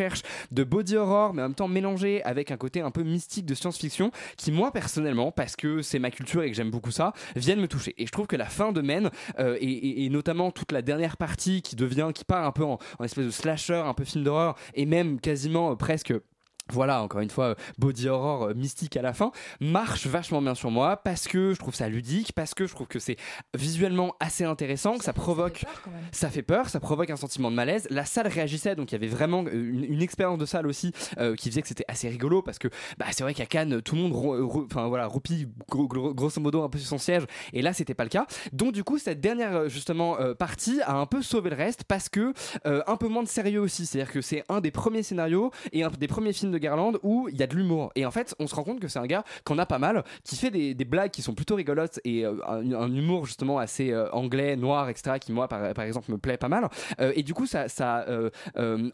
[0.51, 3.55] de body horror mais en même temps mélangé avec un côté un peu mystique de
[3.55, 7.61] science-fiction qui moi personnellement parce que c'est ma culture et que j'aime beaucoup ça viennent
[7.61, 7.95] me toucher.
[7.99, 11.63] Et je trouve que la fin de Men euh, et, notamment toute la dernière partie
[11.63, 14.57] qui devient qui part un peu en, en espèce de slasher un peu film d'horreur
[14.75, 16.13] et même quasiment euh, presque
[16.72, 20.54] voilà, encore une fois, euh, body horror euh, mystique à la fin, marche vachement bien
[20.54, 23.16] sur moi parce que je trouve ça ludique, parce que je trouve que c'est
[23.54, 25.64] visuellement assez intéressant, que ça provoque,
[26.12, 27.87] ça fait peur, ça provoque un sentiment de malaise.
[27.90, 30.92] La salle réagissait, donc il y avait vraiment euh, une, une expérience de salle aussi
[31.18, 33.96] euh, qui faisait que c'était assez rigolo parce que bah, c'est vrai qu'à Cannes, tout
[33.96, 37.62] le monde, enfin voilà, roupille gros- gros- grosso modo un peu sur son siège, et
[37.62, 38.26] là c'était pas le cas.
[38.52, 42.09] Donc du coup, cette dernière justement euh, partie a un peu sauvé le reste parce
[42.09, 42.33] que
[42.66, 45.83] euh, un peu moins de sérieux aussi, c'est-à-dire que c'est un des premiers scénarios et
[45.83, 47.90] un des premiers films de Garland où il y a de l'humour.
[47.94, 50.05] Et en fait, on se rend compte que c'est un gars qu'on a pas mal,
[50.25, 53.92] qui fait des, blagues qui sont plutôt rigolotes et euh, un, un humour justement assez
[53.92, 55.18] euh, anglais, noir, etc.
[55.20, 56.68] qui moi par, exemple me plaît pas mal.
[57.01, 57.66] Euh, et du coup, ça,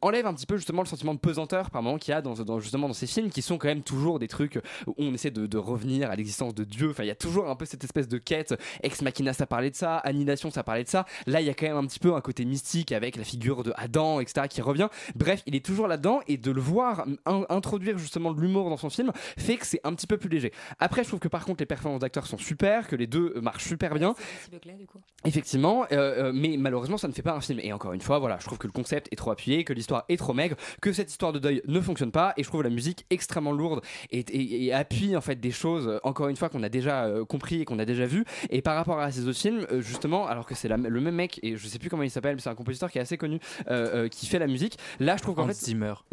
[0.02, 2.34] enlève un petit peu justement le sentiment de pesanteur par moment qu'il y a dans,
[2.34, 5.30] dans- justement dans ces films qui sont quand même toujours des trucs où on essaie
[5.30, 6.90] de, revenir à l'existence de Dieu.
[6.90, 8.54] Enfin, il y a toujours un peu cette espèce de quête.
[8.82, 9.96] Ex Machina, ça parlait de ça.
[9.98, 11.06] Annihilation, ça parlait de ça.
[11.26, 13.62] Là, il y a quand même un petit peu un côté mystique avec la figure
[13.62, 14.48] de Adam, etc.
[14.48, 14.88] qui revient.
[15.14, 18.76] Bref, il est toujours là-dedans et de le voir in- introduire justement de l'humour dans
[18.76, 20.52] son film fait que c'est un petit peu plus léger.
[20.78, 23.64] Après, je trouve que par contre les performances d'acteurs sont super, que les deux marchent
[23.66, 24.14] super bien.
[24.78, 24.98] Du coup.
[25.24, 27.58] Effectivement, euh, euh, mais malheureusement, ça ne fait pas un film.
[27.62, 30.04] Et encore une fois, voilà, je trouve que le concept est trop appuyé, que l'histoire
[30.08, 32.32] est trop maigre, que cette histoire de deuil ne fonctionne pas.
[32.36, 35.88] Et je trouve la musique extrêmement lourde et, et- et appuie en fait des choses,
[35.88, 38.24] euh, encore une fois, qu'on a déjà euh, compris et qu'on a déjà vu.
[38.50, 41.40] Et par rapport à ces autres films, euh, justement, alors que c'est le même mec,
[41.42, 43.38] et je sais plus comment il s'appelle, mais c'est un compositeur qui est assez connu,
[43.70, 44.78] euh, euh, qui fait la musique.
[45.00, 45.54] Là, je trouve qu'en fait.
[45.54, 45.94] Zimmer.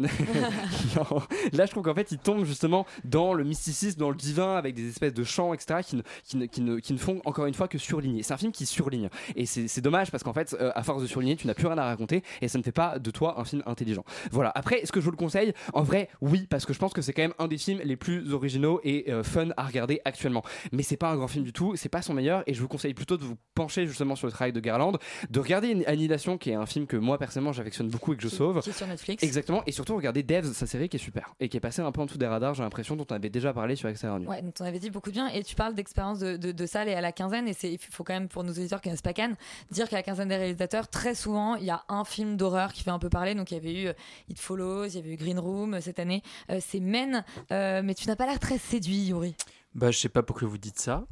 [0.96, 1.22] Non.
[1.52, 4.74] Là, je trouve qu'en fait, il tombe justement dans le mysticisme, dans le divin, avec
[4.74, 7.46] des espèces de chants, etc., qui ne, qui ne, qui ne, qui ne font encore
[7.46, 8.22] une fois que surligner.
[8.22, 9.08] C'est un film qui surligne.
[9.36, 11.78] Et c'est dommage parce qu'en fait, euh, à force de surligner, tu n'as plus rien
[11.78, 14.04] à raconter et ça ne fait pas de toi un film intelligent.
[14.30, 14.52] Voilà.
[14.54, 17.02] Après, est-ce que je vous le conseille En vrai, oui, parce que je pense que
[17.02, 20.42] c'est quand même un des films les plus originaux et euh, fun à regarder actuellement.
[20.72, 22.68] Mais c'est pas un grand film du tout, c'est pas son meilleur et je vous
[22.68, 24.96] conseille plutôt de vous pencher justement sur le travail de Garland,
[25.30, 28.28] de regarder Annihilation, qui est un film que moi personnellement j'affectionne beaucoup et que je
[28.28, 28.60] sauve.
[28.60, 29.22] Qui est sur Netflix.
[29.22, 31.00] Exactement, et surtout regarder Devs, sa série qui est
[31.40, 33.30] et qui est passée un peu en dessous des radars, j'ai l'impression, dont on avait
[33.30, 34.26] déjà parlé sur Nuit.
[34.26, 35.28] Ouais, donc on avait dit beaucoup de bien.
[35.28, 37.48] Et tu parles d'expérience de, de, de salle et à la quinzaine.
[37.48, 39.36] Et il faut quand même, pour nos auditeurs qui connaissent pas Cannes,
[39.70, 42.82] dire qu'à la quinzaine des réalisateurs, très souvent, il y a un film d'horreur qui
[42.82, 43.34] fait un peu parler.
[43.34, 43.92] Donc il y avait eu euh,
[44.28, 46.22] It Follows, il y avait eu Green Room euh, cette année.
[46.50, 47.24] Euh, c'est Men.
[47.50, 49.34] Mais tu n'as pas l'air très séduit, Yuri.
[49.74, 51.04] Bah, je sais pas pourquoi vous dites ça.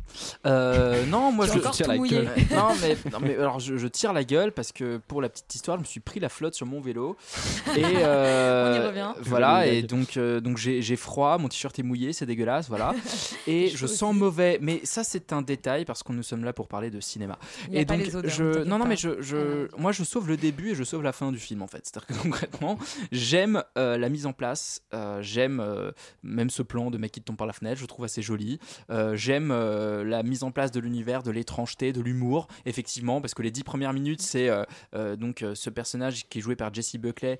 [0.46, 2.30] Euh, non, moi je tire la gueule.
[2.50, 5.54] non, mais, non, mais alors je, je tire la gueule parce que pour la petite
[5.54, 7.16] histoire, je me suis pris la flotte sur mon vélo.
[7.76, 9.12] Et euh, On y revient.
[9.22, 12.94] Voilà, et donc, euh, donc j'ai j'ai froid, mon t-shirt est mouillé, c'est dégueulasse, voilà.
[13.46, 14.58] Et je sens mauvais.
[14.60, 17.38] Mais ça, c'est un détail parce que nous sommes là pour parler de cinéma.
[17.68, 18.88] Il y a et pas donc, les odeurs, je, non, non, pas.
[18.90, 21.62] mais je, je, moi, je sauve le début et je sauve la fin du film
[21.62, 21.84] en fait.
[21.84, 22.78] C'est-à-dire que concrètement,
[23.10, 25.90] j'aime euh, la mise en place, euh, j'aime euh,
[26.22, 28.51] même ce plan de mec qui tombe par la fenêtre, je trouve assez joli.
[28.90, 33.34] Euh, j'aime euh, la mise en place de l'univers, de l'étrangeté, de l'humour, effectivement, parce
[33.34, 34.48] que les dix premières minutes, c'est
[34.94, 37.38] euh, donc ce personnage qui est joué par Jesse Buckley,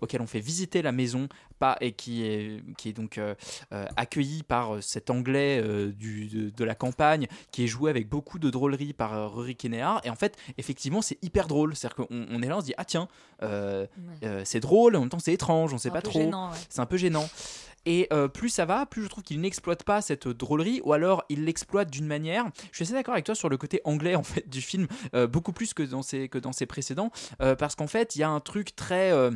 [0.00, 3.20] auquel on fait visiter la maison, pas et qui est qui est donc
[3.70, 8.50] accueilli par cet anglais du, de, de la campagne, qui est joué avec beaucoup de
[8.50, 10.00] drôlerie par Rory Kinnear.
[10.04, 11.74] Et en fait, effectivement, c'est hyper drôle.
[11.74, 13.08] C'est-à-dire qu'on on est là, on se dit ah tiens,
[14.44, 16.20] c'est drôle, en même temps c'est étrange, on sait un pas trop.
[16.20, 16.58] ouais.
[16.68, 17.28] C'est un peu gênant.
[17.86, 21.24] Et euh, plus ça va, plus je trouve qu'il n'exploite pas cette drôlerie, ou alors
[21.28, 22.46] il l'exploite d'une manière.
[22.70, 25.26] Je suis assez d'accord avec toi sur le côté anglais en fait du film, euh,
[25.26, 27.10] beaucoup plus que dans ses, que dans ses précédents,
[27.42, 29.30] euh, parce qu'en fait il y a un truc très, euh,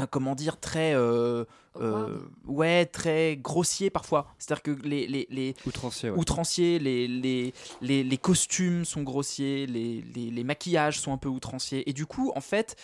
[0.00, 1.44] euh, comment dire, très, euh,
[1.76, 4.34] euh, ouais, très grossier parfois.
[4.38, 6.18] C'est-à-dire que les, les, les Outrancier, ouais.
[6.18, 11.28] outranciers, les, les, les, les costumes sont grossiers, les, les, les maquillages sont un peu
[11.28, 12.76] outranciers, et du coup en fait.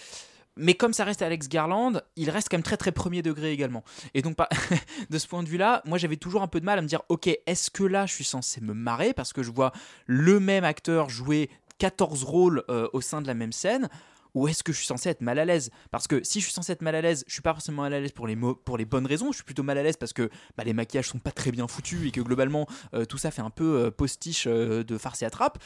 [0.59, 3.85] Mais comme ça reste Alex Garland, il reste quand même très très premier degré également.
[4.15, 4.37] Et donc
[5.11, 7.03] de ce point de vue-là, moi j'avais toujours un peu de mal à me dire,
[7.09, 9.73] ok, est-ce que là je suis censé me marrer parce que je vois
[10.07, 13.89] le même acteur jouer 14 rôles euh, au sein de la même scène
[14.35, 15.71] ou est-ce que je suis censé être mal à l'aise?
[15.91, 17.95] Parce que si je suis censé être mal à l'aise, je suis pas forcément mal
[17.95, 19.33] à l'aise pour les, pour les bonnes raisons.
[19.33, 21.67] Je suis plutôt mal à l'aise parce que bah, les maquillages sont pas très bien
[21.67, 25.25] foutus et que globalement euh, tout ça fait un peu euh, postiche de farce et
[25.25, 25.59] attrape.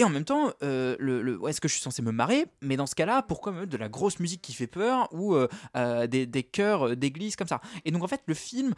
[0.00, 2.46] Et en même temps, euh, le, le- est-ce que je suis censé me marrer?
[2.62, 5.34] Mais dans ce cas-là, pourquoi me mettre de la grosse musique qui fait peur ou
[5.34, 7.60] euh, euh, des, des chœurs euh, d'église comme ça?
[7.84, 8.74] Et donc en fait, le film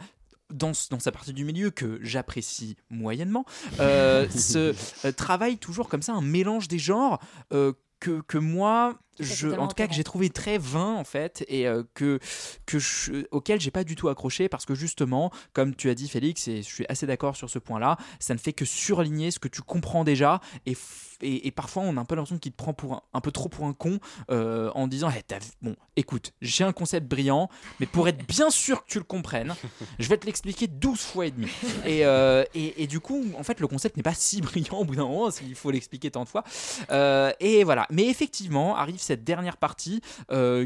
[0.52, 3.44] dans, dans sa partie du milieu que j'apprécie moyennement,
[3.80, 4.74] euh, se
[5.06, 7.20] euh, travaille toujours comme ça un mélange des genres
[7.54, 11.44] euh, que, que moi, je, en tout cas, que j'ai trouvé très vain en fait
[11.46, 12.18] et euh, que,
[12.66, 16.08] que je, auquel j'ai pas du tout accroché parce que justement, comme tu as dit
[16.08, 19.38] Félix, et je suis assez d'accord sur ce point-là, ça ne fait que surligner ce
[19.38, 20.76] que tu comprends déjà et,
[21.22, 23.66] et, parfois on a un peu l'impression qu'il te prend pour un, peu trop pour
[23.66, 23.98] un con
[24.30, 27.48] euh, en disant Eh, t'as vu- bon écoute j'ai un concept brillant
[27.80, 29.54] mais pour être bien sûr que tu le comprennes
[29.98, 31.48] je vais te l'expliquer 12 fois et demi.
[31.86, 34.96] Et, euh, et, du coup en fait le concept n'est pas si brillant au bout
[34.96, 36.44] d'un moment il faut l'expliquer tant de fois.
[36.90, 37.86] Euh, et voilà.
[37.90, 40.00] Mais effectivement arrive cette dernière partie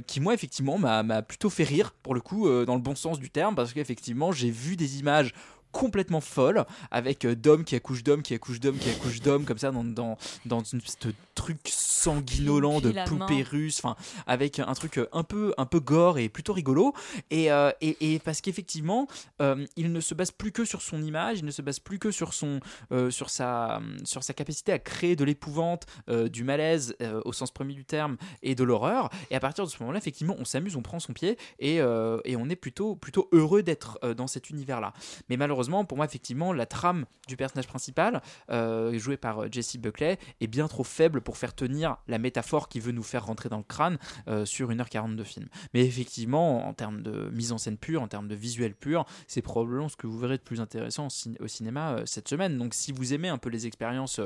[0.07, 3.31] qui moi effectivement m'a plutôt fait rire pour le coup dans le bon sens du
[3.31, 5.33] terme parce qu'effectivement j'ai vu des images
[5.77, 9.59] complètement folle avec euh, d'hommes qui accouchent d'hommes qui accouchent d'hommes qui accouchent d'hommes comme
[9.59, 13.95] ça dans, dans, dans une de truc sanguinolent de poupée russe enfin
[14.27, 16.95] avec un truc euh, un peu un peu gore et plutôt rigolo.
[17.31, 19.07] Et, euh, et, et parce qu'effectivement
[19.43, 21.99] euh, il ne se base plus que sur son image il ne se base plus
[21.99, 22.61] que sur son
[22.91, 25.87] euh, sur sa sur sa capacité à créer de l'épouvante
[26.33, 29.11] du malaise au sens premier du terme et de l'horreur.
[29.31, 31.77] Et à partir de ce moment là effectivement on s'amuse on prend son pied et,
[31.77, 34.95] et on est plutôt plutôt heureux d'être dans cet univers là
[35.29, 39.48] mais malheureusement malheureusement, pour moi, effectivement, la trame du personnage principal, euh, joué par euh,
[39.50, 43.26] Jesse Buckley, est bien trop faible pour faire tenir la métaphore qu'il veut nous faire
[43.26, 43.98] rentrer dans le crâne
[44.29, 45.48] euh, sur 1h40 de film.
[45.74, 49.42] Mais effectivement, en termes de mise en scène pure, en termes de visuel pur, c'est
[49.42, 52.57] probablement ce que vous verrez de plus intéressant au, cin- au cinéma cette semaine.
[52.59, 54.20] Donc si vous aimez un peu les expériences,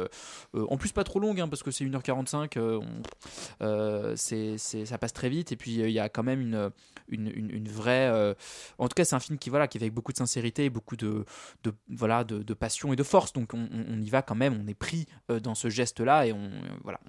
[0.55, 5.29] en plus pas trop longues, hein, parce que c'est 1h45, euh, on- ça passe très
[5.29, 6.71] vite, et puis il y a quand même une,
[7.09, 8.35] une, vraie...
[8.79, 10.97] en tout cas, c'est un film qui, voilà, qui avec beaucoup de sincérité, et beaucoup
[10.97, 11.25] de,
[11.65, 13.33] de, voilà, de, passion et de force.
[13.33, 16.51] Donc on, y va quand même, on est pris euh, dans ce geste-là, et on...
[16.83, 17.01] voilà,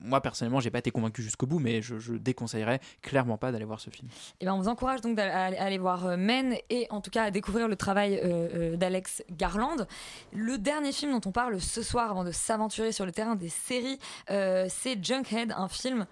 [0.00, 3.64] moi personnellement, j'ai pas été convaincu jusqu'au bout, mais je, je déconseillerais clairement pas d'aller
[3.64, 4.08] voir ce film.
[4.40, 7.24] Et ben, on vous encourage donc à, aller voir euh, Men et en tout cas
[7.24, 9.86] à découvrir le travail euh, d'Alex Garland.
[10.32, 13.48] Le dernier film dont on parle ce soir avant de s'aventurer sur le terrain des
[13.48, 16.06] séries, c'est Junkhead, un film.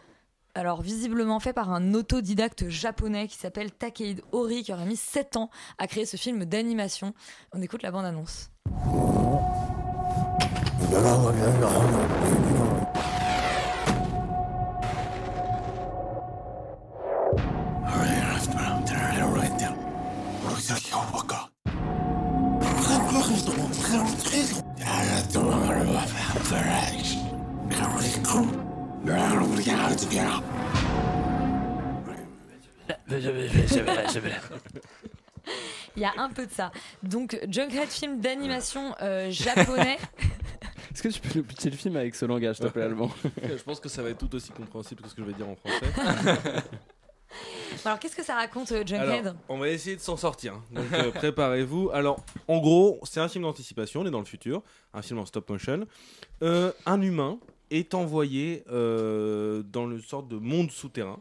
[0.57, 5.37] Alors visiblement fait par un autodidacte japonais qui s'appelle Takehide Ori qui aurait mis 7
[5.37, 7.13] ans à créer ce film d'animation.
[7.53, 8.51] On écoute la bande-annonce.
[35.97, 36.73] Il y a un peu de ça.
[37.03, 39.99] Donc Junkhead, film d'animation euh, japonais.
[40.93, 43.11] Est-ce que tu peux nous pitcher le film avec ce langage, s'il te plaît, allemand
[43.43, 45.49] Je pense que ça va être tout aussi compréhensible que ce que je vais dire
[45.49, 46.63] en français.
[47.85, 50.61] Alors qu'est-ce que ça raconte euh, Junkhead Alors, on va essayer de s'en sortir.
[50.73, 51.91] Donc euh, préparez-vous.
[51.93, 55.27] Alors, en gros, c'est un film d'anticipation, on est dans le futur, un film en
[55.27, 55.87] stop motion.
[56.43, 57.39] Euh, un humain
[57.75, 61.21] est envoyé euh, dans le sorte de monde souterrain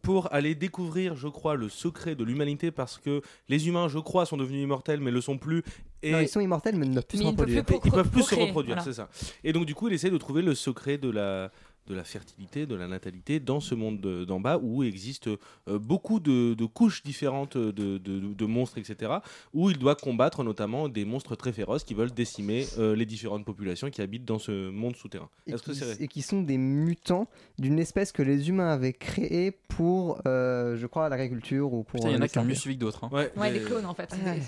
[0.00, 4.24] pour aller découvrir, je crois, le secret de l'humanité parce que les humains, je crois,
[4.24, 5.62] sont devenus immortels mais le sont plus.
[6.02, 7.64] Et Non, ils sont immortels, mais ils ne peuvent plus se ils ne peuvent reproduire.
[7.64, 8.82] plus ils peuvent plus se reproduire, voilà.
[8.90, 9.08] c'est ça.
[9.44, 11.50] Et donc du coup, il essaie de trouver le secret de la
[11.88, 15.78] de la fertilité, de la natalité dans ce monde de- d'en bas où existe euh,
[15.78, 19.12] beaucoup de, de couches différentes de, de- de monstres, etc.
[19.52, 23.44] Où il doit combattre notamment des monstres très féroces qui veulent décimer euh, les différentes
[23.44, 25.28] populations qui habitent dans ce monde souterrain.
[25.46, 27.26] Et que qui, c'est et qui sont des mutants
[27.58, 32.06] d'une espèce que les humains avaient créée pour, euh, je crois, l'agriculture ou pour.
[32.08, 33.04] Il y en a qui ont les mieux suivi que d'autres.
[33.04, 33.10] hein.
[33.12, 34.12] Ouais, Ouais, des clones en fait.
[34.12, 34.40] ouais.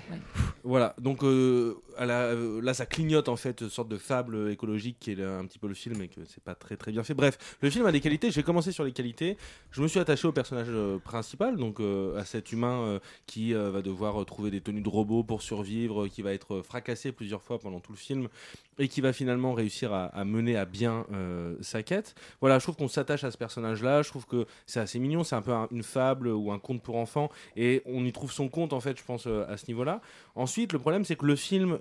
[0.63, 4.97] Voilà, donc euh, à la- là ça clignote en fait, une sorte de fable écologique
[5.01, 7.15] qui est un petit peu le film et que c'est pas très très bien fait.
[7.15, 7.24] Bref,
[7.61, 9.37] le film a des qualités, j'ai commencé sur les qualités,
[9.71, 13.53] je me suis attaché au personnage euh, principal, donc euh, à cet humain euh, qui
[13.53, 17.59] va devoir trouver des tenues de robot pour survivre, qui va être fracassé plusieurs fois
[17.59, 18.29] pendant tout le film
[18.79, 21.07] et qui va finalement réussir à, mener à bien
[21.61, 22.15] sa quête.
[22.41, 25.37] Voilà, je trouve qu'on s'attache à ce personnage-là, je trouve que c'est assez mignon, c'est
[25.37, 28.49] un peu un- une fable ou un conte pour enfants et on y trouve son
[28.49, 30.01] compte en fait, je pense, à ce niveau-là.
[30.35, 31.79] Ensuite, le problème, c'est que le film,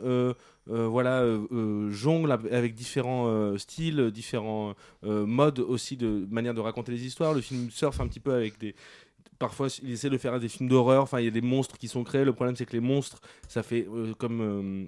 [0.70, 6.62] euh, voilà, euh, euh, jongle av- avec différents styles, différents modes aussi de manière de
[6.62, 7.34] raconter les histoires.
[7.34, 8.76] Le film surfe un petit peu avec des
[9.40, 11.04] Parfois, il essaie de faire des films d'horreur.
[11.04, 12.24] Enfin, il y a des monstres qui sont créés.
[12.24, 13.86] Le problème, c'est que les monstres, ça fait
[14.18, 14.88] comme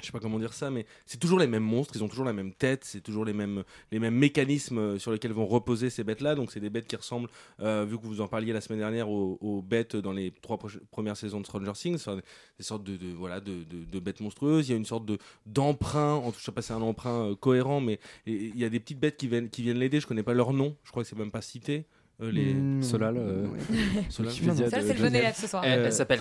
[0.00, 2.24] je sais pas comment dire ça, mais c'est toujours les mêmes monstres, ils ont toujours
[2.26, 5.88] la même tête, c'est toujours les mêmes, les mêmes mécanismes euh, sur lesquels vont reposer
[5.90, 6.34] ces bêtes-là.
[6.34, 7.30] Donc c'est des bêtes qui ressemblent,
[7.60, 10.58] euh, vu que vous en parliez la semaine dernière, aux, bêtes dans les trois
[10.90, 12.16] premières saisons de Stranger Things, enfin,
[12.58, 14.68] des sortes de, voilà, de, de- bêtes monstrueuses.
[14.68, 16.82] Il y a une sorte de d'emprunt, en tout- je sais pas si c'est un
[16.82, 20.00] emprunt euh, cohérent, mais il y a des petites bêtes qui viennent, qui viennent l'aider.
[20.00, 21.86] Je connais pas leur nom, je crois que c'est même pas cité.
[22.22, 22.54] Euh, les...
[22.54, 23.46] Mm, Solal, euh,
[24.08, 24.32] Solal.
[24.32, 24.36] De
[24.70, 25.62] c'est le bon élève ce soir.
[25.64, 26.20] Elle, Euh, elle s'appelle.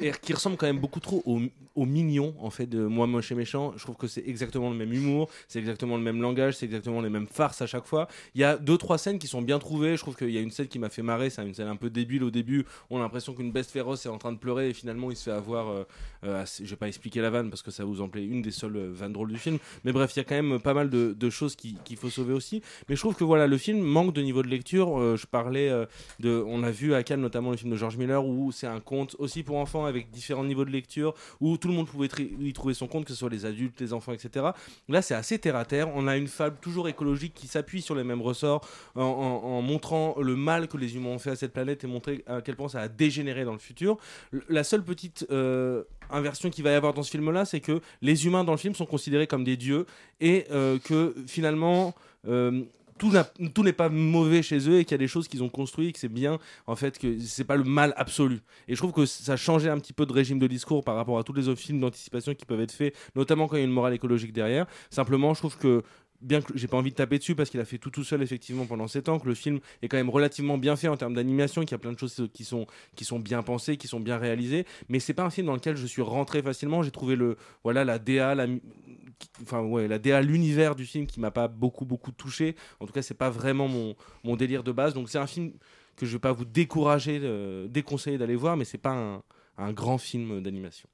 [0.00, 1.40] et qui ressemble quand même beaucoup trop au,
[1.74, 3.72] au mignon en fait de moi moche et méchant.
[3.76, 7.00] Je trouve que c'est exactement le même humour c'est exactement le même langage c'est exactement
[7.00, 8.08] les mêmes farces à chaque fois.
[8.34, 9.96] Il y a deux trois scènes qui sont bien trouvées.
[9.96, 11.76] Je trouve qu'il y a une scène qui m'a fait marrer c'est une scène un
[11.76, 12.64] peu débile au début.
[12.90, 15.24] On a l'impression qu'une bête féroce est en train de pleurer et finalement il se
[15.24, 15.84] fait avoir euh,
[16.24, 18.42] euh, assez- je vais pas expliquer la vanne parce que ça vous en plaît une
[18.42, 19.58] des seules euh, vannes drôles du film.
[19.84, 22.10] Mais bref il y a quand même pas mal de, de choses qui- qu'il faut
[22.10, 22.62] sauver aussi.
[22.88, 25.68] Mais je trouve que voilà le film manque de niveau de lecture Euh, je parlais
[25.68, 25.86] euh,
[26.20, 28.80] de on a vu à Cannes notamment le film de George Miller où c'est un
[28.80, 32.08] conte aussi pour enfants avec différents niveaux de lecture où tout le monde pouvait
[32.40, 34.46] y trouver son compte que ce soit les adultes les enfants etc
[34.88, 35.88] là c'est assez terre à terre.
[35.94, 40.36] On a une fable toujours écologique qui s'appuie sur les mêmes ressorts en, montrant le
[40.36, 42.80] mal que les humains ont fait à cette planète et montrer à quel point ça
[42.80, 43.96] a dégénéré dans le futur.
[44.48, 47.80] La seule petite euh, inversion qu'il va y avoir dans ce film là c'est que
[48.02, 49.86] les humains dans le film sont considérés comme des dieux
[50.20, 50.46] et
[50.84, 51.94] que finalement
[52.98, 55.94] tout n'est pas mauvais chez eux et qu'il y a des choses qu'ils ont construites
[55.94, 58.40] que c'est bien en fait que c'est pas le mal absolu.
[58.66, 61.18] Et je trouve que ça changeait un petit peu de régime de discours par rapport
[61.18, 63.66] à tous les autres films d'anticipation qui peuvent être faits notamment quand il y a
[63.66, 64.66] une morale écologique derrière.
[64.90, 65.82] Simplement je trouve que
[66.20, 68.22] bien que j'ai pas envie de taper dessus parce qu'il a fait tout tout seul
[68.22, 71.14] effectivement pendant 7 ans, que le film est quand même relativement bien fait en termes
[71.14, 72.66] d'animation, qu'il y a plein de choses qui sont,
[72.96, 75.76] qui sont bien pensées, qui sont bien réalisées, mais c'est pas un film dans lequel
[75.76, 76.82] je suis rentré facilement.
[76.82, 78.46] J'ai trouvé le, voilà, la DA, la,
[79.42, 82.56] enfin ouais, la DA, l'univers du film qui m'a pas beaucoup beaucoup touché.
[82.80, 83.94] En tout cas, c'est pas vraiment mon,
[84.24, 84.94] mon délire de base.
[84.94, 85.52] Donc c'est un film
[85.96, 89.22] que je vais pas vous décourager, euh, déconseiller d'aller voir, mais c'est pas un,
[89.56, 90.88] un grand film d'animation.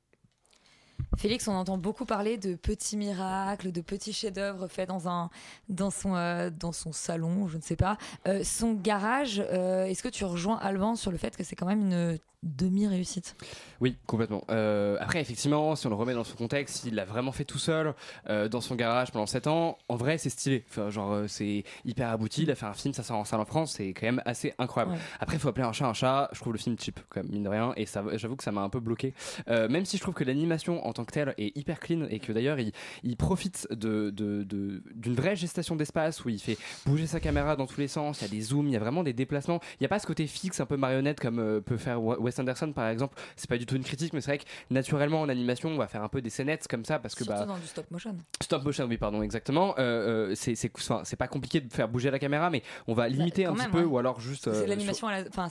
[1.16, 5.30] Félix, on entend beaucoup parler de petits miracles, de petits chefs-d'œuvre faits dans, un,
[5.68, 7.96] dans, son, euh, dans son salon, je ne sais pas.
[8.26, 11.66] Euh, son garage, euh, est-ce que tu rejoins Alban sur le fait que c'est quand
[11.66, 13.36] même une demi-réussite
[13.80, 14.44] Oui, complètement.
[14.50, 17.58] Euh, après, effectivement, si on le remet dans son contexte, il l'a vraiment fait tout
[17.58, 17.94] seul
[18.28, 19.78] euh, dans son garage pendant 7 ans.
[19.88, 20.64] En vrai, c'est stylé.
[20.70, 22.42] Enfin, genre, euh, c'est hyper abouti.
[22.42, 24.54] Il a fait un film, ça sort en salle en France, c'est quand même assez
[24.58, 24.92] incroyable.
[24.94, 25.00] Ouais.
[25.20, 26.28] Après, il faut appeler un chat un chat.
[26.32, 27.72] Je trouve le film cheap, quand même, mine de rien.
[27.76, 29.14] Et ça, j'avoue que ça m'a un peu bloqué.
[29.48, 32.32] Même si je trouve que l'animation en tant que telle est hyper clean et que
[32.32, 32.72] d'ailleurs, il,
[33.02, 37.56] il profite de, de- de- d'une vraie gestation d'espace où il fait bouger sa caméra
[37.56, 38.20] dans tous les sens.
[38.20, 39.60] Il y a des zooms, il y a vraiment des déplacements.
[39.74, 42.38] Il n'y a pas ce côté fixe, un peu marionnette comme peut faire Wa- Wes
[42.40, 43.16] Anderson par exemple.
[43.36, 45.86] C'est pas du tout une critique, mais c'est vrai que naturellement en animation, on va
[45.86, 48.16] faire un peu des scénettes comme ça parce que Surtout bah, dans du stop motion.
[48.42, 49.74] Stop motion, oui, pardon, exactement.
[49.78, 53.50] Euh, euh, c'est, pas compliqué de faire bouger la caméra, mais on va limiter Bah,
[53.50, 53.84] quand un petit peu, ouais.
[53.84, 54.50] ou alors juste.
[54.52, 55.48] C'est euh, l'animation, enfin,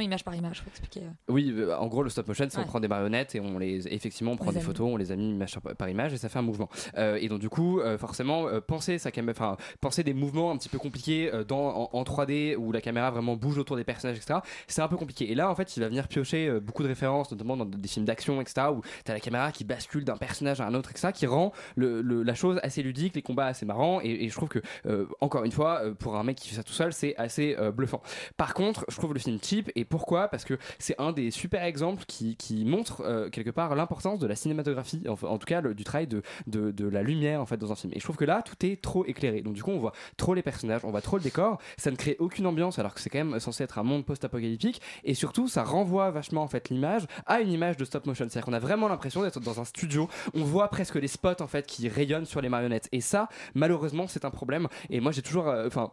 [0.00, 1.00] image par image, faut expliquer.
[1.00, 1.32] euh.
[1.32, 4.32] oui, en gros, le stop motion, c'est on prend des marionnettes et on les, effectivement,
[4.32, 4.66] on prend des anime.
[4.66, 6.68] photos, on les a mis image par, image et ça fait un mouvement.
[6.96, 10.78] Et donc, du coup, forcément, penser sa caméra, enfin, penser des mouvements un petit peu
[10.78, 14.40] compliqués dans, en, en 3D où la caméra vraiment bouge autour des personnages, etc.
[14.66, 15.30] C'est un peu compliqué.
[15.30, 17.88] Et là, en fait, il va venir piocher euh, beaucoup de références, notamment dans des
[17.88, 18.68] films d'action, etc.
[18.72, 21.08] où t'as la caméra qui bascule d'un personnage à un autre, etc.
[21.12, 24.00] qui rend la chose assez ludique, les combats assez marrants.
[24.02, 26.62] Et, je trouve que, euh, encore une fois, euh, pour un mec qui fait ça
[26.62, 28.02] tout seul, c'est assez bluffant.
[28.36, 29.70] Par contre, je trouve le film cheap.
[29.74, 30.28] Et pourquoi?
[30.28, 35.02] Parce que c'est un des super exemples qui, montre quelque part l'importance de la cinématographie,
[35.08, 37.92] en, tout cas du travail de, de, de la lumière en fait dans un film.
[37.94, 39.42] Et je trouve que là, tout est trop éclairé.
[39.42, 41.58] Donc du coup, on voit trop les personnages, on voit trop le décor.
[41.76, 44.80] Ça ne crée aucune ambiance alors que c'est quand même censé être un monde post-apocalyptique.
[45.04, 48.26] Et surtout, ça renvoie vachement en fait l'image à une image de stop motion.
[48.28, 50.08] C'est-à-dire qu'on a vraiment l'impression d'être dans un studio.
[50.34, 52.88] On voit presque les spots en fait qui rayonnent sur les marionnettes.
[52.92, 54.68] Et ça, malheureusement, c'est un problème.
[54.90, 55.92] Et moi, j'ai toujours, euh, enfin.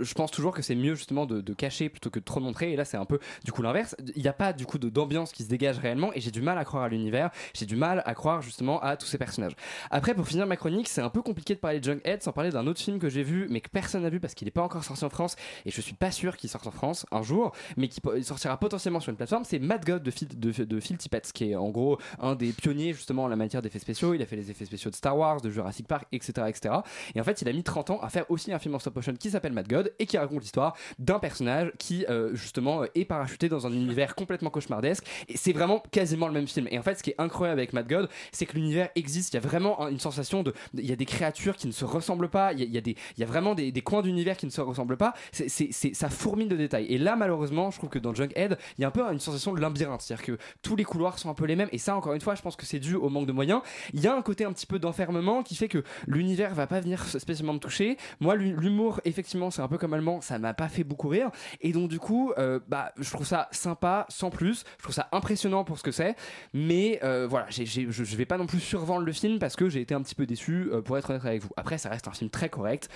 [0.00, 2.72] Je pense toujours que c'est mieux justement de, cacher plutôt que de trop montrer.
[2.72, 3.94] Et là c'est un peu du coup l'inverse.
[4.16, 6.12] Il n'y a pas du coup d'ambiance qui se dégage réellement.
[6.14, 7.30] Et j'ai du mal à croire à l'univers.
[7.54, 9.52] J'ai du mal à croire justement à tous ces personnages.
[9.90, 12.50] Après pour finir ma chronique c'est un peu compliqué de parler de Junkhead sans parler
[12.50, 14.62] d'un autre film que j'ai vu mais que personne n'a vu parce qu'il n'est pas
[14.62, 15.36] encore sorti en France.
[15.66, 19.00] Et je suis pas sûr qu'il sorte en France un jour mais qui sortira potentiellement
[19.00, 19.44] sur une plateforme.
[19.44, 22.52] C'est Mad God de Phil, de, de Phil Tippett qui est en gros un des
[22.52, 24.14] pionniers justement en la matière d'effets spéciaux.
[24.14, 26.74] Il a fait les effets spéciaux de Star Wars de Jurassic Park etc etc
[27.14, 28.96] et en fait il a mis 30 ans à faire aussi un film en stop
[28.96, 32.86] motion qui s'appelle Mad God et qui raconte l'histoire d'un personnage qui euh, justement euh,
[32.94, 35.04] est parachuté dans un univers complètement cauchemardesque.
[35.28, 36.68] Et c'est vraiment quasiment le même film.
[36.70, 39.32] Et en fait ce qui est incroyable avec Mad God c'est que l'univers existe.
[39.32, 41.72] Il y a vraiment un- une sensation de il y a des créatures qui ne
[41.72, 42.52] se ressemblent pas.
[42.52, 44.96] Il y a, des il y a vraiment des, coins d'univers qui ne se ressemblent
[44.96, 45.14] pas.
[45.32, 46.86] C'est c'est- ça fourmille de détails.
[46.86, 49.52] Et là malheureusement je trouve que dans Junkhead il y a un peu une sensation
[49.52, 50.02] de labyrinthe.
[50.02, 51.68] C'est à dire que tous les couloirs sont un peu les mêmes.
[51.72, 53.60] Et ça encore une fois je pense que c'est dû au manque de moyens.
[53.92, 56.80] Il y a un côté un petit peu d'enfermement qui fait que l'univers va pas
[56.80, 57.96] venir spécialement me toucher.
[58.20, 61.30] Moi l'hu- l'humour effectivement c'est un peu comme allemand ça m'a pas fait beaucoup rire.
[61.60, 64.64] Et donc du coup euh, bah je trouve ça sympa sans plus.
[64.78, 66.16] Je trouve ça impressionnant pour ce que c'est.
[66.52, 69.80] Mais euh, voilà je, je vais pas non plus survendre le film parce que j'ai
[69.80, 71.50] été un petit peu déçu euh, pour être honnête avec vous.
[71.56, 72.88] Après ça reste un film très correct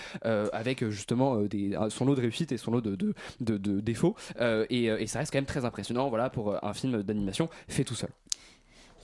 [0.53, 1.39] avec justement
[1.89, 4.17] son lot de réussite et son lot de, de, défauts.
[4.71, 7.95] Et, et ça reste quand même très impressionnant voilà pour un film d'animation fait tout
[7.95, 8.11] seul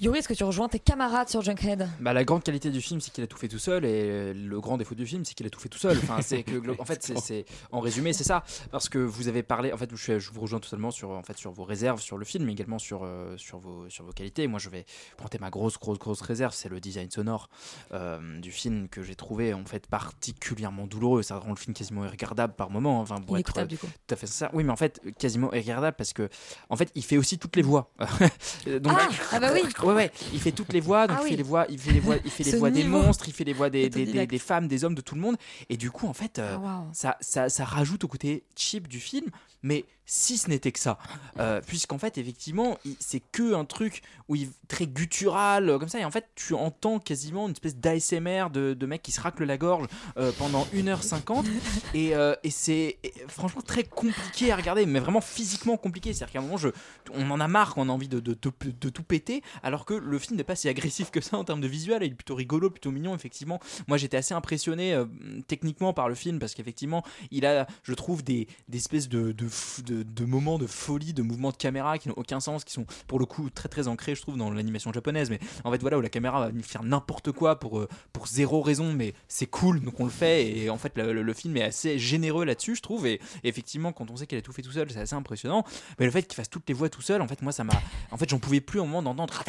[0.03, 1.89] Yuri, est-ce que tu rejoins tes camarades sur Junkhead?
[2.01, 4.61] Bah, la grande qualité du film, c'est qu'il a tout fait tout seul, et le
[4.61, 5.97] grand défaut du film, c'est qu'il a tout fait tout seul.
[5.97, 8.43] Enfin, c'est que, en fait, c'est, en résumé, c'est ça.
[8.73, 11.53] Parce que vous avez parlé, en fait, je, vous rejoins totalement sur, en fait, sur
[11.53, 14.49] vos réserves sur le film, mais également sur, euh, sur, vos, sur vos qualités.
[14.49, 14.87] Moi, je vais
[15.17, 17.49] pointer ma grosse, grosse, grosse réserve, c'est le design sonore
[17.93, 21.23] euh, du film que j'ai trouvé, en fait, particulièrement douloureux.
[21.23, 22.99] Ça rend le film quasiment irregardable par moment.
[22.99, 23.87] Enfin, pour être Inécoutable, du coup.
[23.87, 24.51] tout à fait sincère.
[24.53, 26.29] Oui, mais en fait, quasiment irregardable parce que,
[26.71, 27.93] en fait, il fait aussi toutes les voix.
[28.67, 29.63] Donc, Ah, ah bah oui.
[29.92, 31.31] Ouais, ouais, il fait toutes les voix, donc Ah il oui.
[31.31, 33.45] fait les voix, il fait les voix, il fait les voix des monstres, il fait
[33.45, 35.37] les voix des, des, des, femmes, des hommes, de tout le monde.
[35.69, 39.01] Et du coup, en fait, euh, Ah, ça, ça, ça rajoute au côté cheap du
[39.01, 39.27] film,
[39.63, 40.99] mais si ce n'était que ça.
[41.39, 46.01] Euh, Puisqu'en fait, effectivement, c'est que un truc où il, très guttural, euh, comme ça,
[46.01, 49.45] et en fait, tu entends quasiment une espèce d'ASMR de, de mec qui se racle
[49.45, 49.87] la gorge
[50.19, 51.45] euh, pendant 1h50,
[51.95, 52.13] et,
[52.43, 56.13] et c'est franchement très compliqué à regarder, mais vraiment physiquement compliqué.
[56.13, 56.69] C'est-à-dire qu'à un moment, je,
[57.15, 59.95] on en a marre, on a envie de, de, de- de tout péter, alors que
[59.95, 62.35] le film n'est pas si agressif que ça en termes de visuel, il est plutôt
[62.35, 63.61] rigolo, plutôt mignon, effectivement.
[63.89, 65.07] Moi j'étais assez impressionné euh,
[65.47, 70.25] techniquement par le film parce qu'effectivement il a, je trouve, des, des espèces de, de,
[70.25, 73.27] moments de folie, de mouvements de caméra qui n'ont aucun sens, qui sont pour le
[73.27, 75.31] coup très très ancrés, je trouve, dans l'animation japonaise.
[75.31, 78.63] Mais en fait, voilà, où la caméra va faire n'importe quoi pour, euh, pour zéro
[78.63, 80.47] raison, mais c'est cool, donc on le fait.
[80.57, 83.07] Et en fait, le, film est assez généreux là-dessus, je trouve.
[83.07, 85.65] Et, effectivement, quand on sait qu'il a tout fait tout seul, c'est assez impressionnant.
[85.99, 87.75] Mais le fait qu'il fasse toutes les voix tout seul, en fait, moi, ça m'a.
[88.11, 89.43] En fait, j'en pouvais plus au moment d'entendre.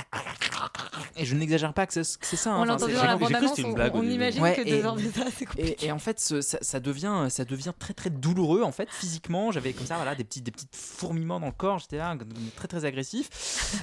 [1.16, 2.54] Et je n'exagère pas que c'est que c'est ça.
[2.54, 2.62] hein.
[2.62, 3.98] On l'a Enfin, entendu dans la j'ai cru que bande-annonce, c'était une on- blague au
[4.00, 4.14] on début.
[4.16, 5.78] imagine Ouais, que et- deux heures de ça, c'est compliqué.
[5.84, 8.90] et, et en fait, ce- ça, ça devient, ça devient très très douloureux en fait
[8.92, 9.52] physiquement.
[9.52, 11.80] J'avais comme ça voilà des petits des petits fourmillements dans le corps.
[11.80, 12.16] J'étais là
[12.56, 13.30] très très agressif.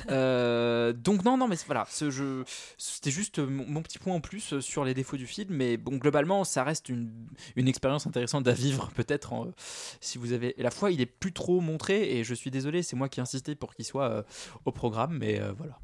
[0.10, 4.84] Euh, donc non non mais voilà, c'était juste mon, mon petit point en plus sur
[4.84, 5.48] les défauts du film.
[5.54, 7.10] Mais bon globalement, ça reste une
[7.56, 9.48] une expérience intéressante à vivre peut-être en-
[10.00, 10.58] si vous avez.
[10.58, 13.20] Et la fois, il est plus trop montré et je suis désolé, c'est moi qui
[13.20, 14.22] ai insisté pour qu'il soit euh,
[14.64, 15.78] au programme, mais euh, voilà.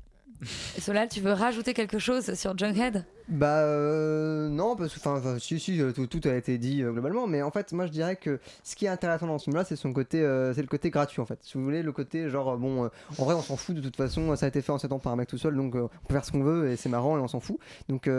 [0.79, 5.59] Solal, tu veux rajouter quelque chose sur Junkhead Bah euh, non, parce que enfin, si
[5.59, 8.17] si euh, tout, tout a été dit euh, globalement, mais en fait moi je dirais
[8.17, 10.91] que ce qui est intéressant dans ce film-là, c'est son côté, euh, c'est le côté
[10.91, 11.39] gratuit en fait.
[11.43, 14.37] Si vous voulez, le côté genre bon, en vrai on s'en fout de toute façon,
[14.37, 16.15] ça a été fait en 7 ans par un mec tout seul, donc on peut
[16.15, 17.59] faire ce qu'on veut et c'est marrant et on s'en fout.
[17.89, 18.11] Donc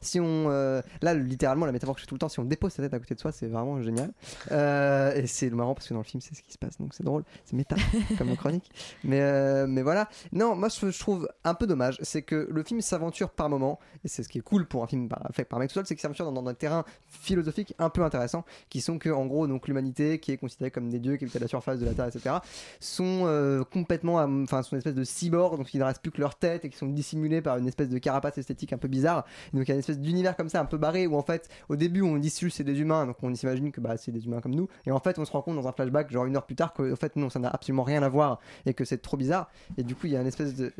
[0.00, 2.72] si on, là littéralement la métaphore que je fais tout le temps, si on dépose
[2.72, 4.12] sa tête à côté de soi, c'est vraiment génial.
[4.50, 7.04] Et c'est marrant parce que dans le film c'est ce qui se passe, donc c'est
[7.04, 7.76] drôle, c'est méta
[8.18, 8.70] comme nos chroniques.
[9.04, 12.80] Mais mais voilà, non, moi je, je trouve un peu dommage, c'est que le film
[12.80, 15.60] s'aventure par moment et c'est ce qui est cool pour un film fait par un
[15.60, 19.10] mec tout c'est qu'il s'aventure dans, des terrains philosophiques un peu intéressants, qui sont que
[19.10, 21.78] en gros donc l'humanité qui est considérée comme des dieux qui habitent à la surface
[21.80, 22.36] de la Terre, etc.
[22.80, 26.20] sont euh, complètement, enfin sont une espèce de cyborgs, donc il ne reste plus que
[26.20, 29.24] leur tête et qui sont dissimulés par une espèce de carapace esthétique un peu bizarre.
[29.52, 31.48] Donc il y a une espèce d'univers comme ça un peu barré où en fait
[31.68, 34.26] au début on dit juste c'est des humains, donc on s'imagine que bah, c'est des
[34.26, 36.36] humains comme nous, et en fait on se rend compte dans un flashback genre une
[36.36, 38.98] heure plus tard qu'en fait non ça n'a absolument rien à voir et que c'est
[38.98, 39.50] trop bizarre.
[39.76, 40.72] Et du coup il y a une espèce de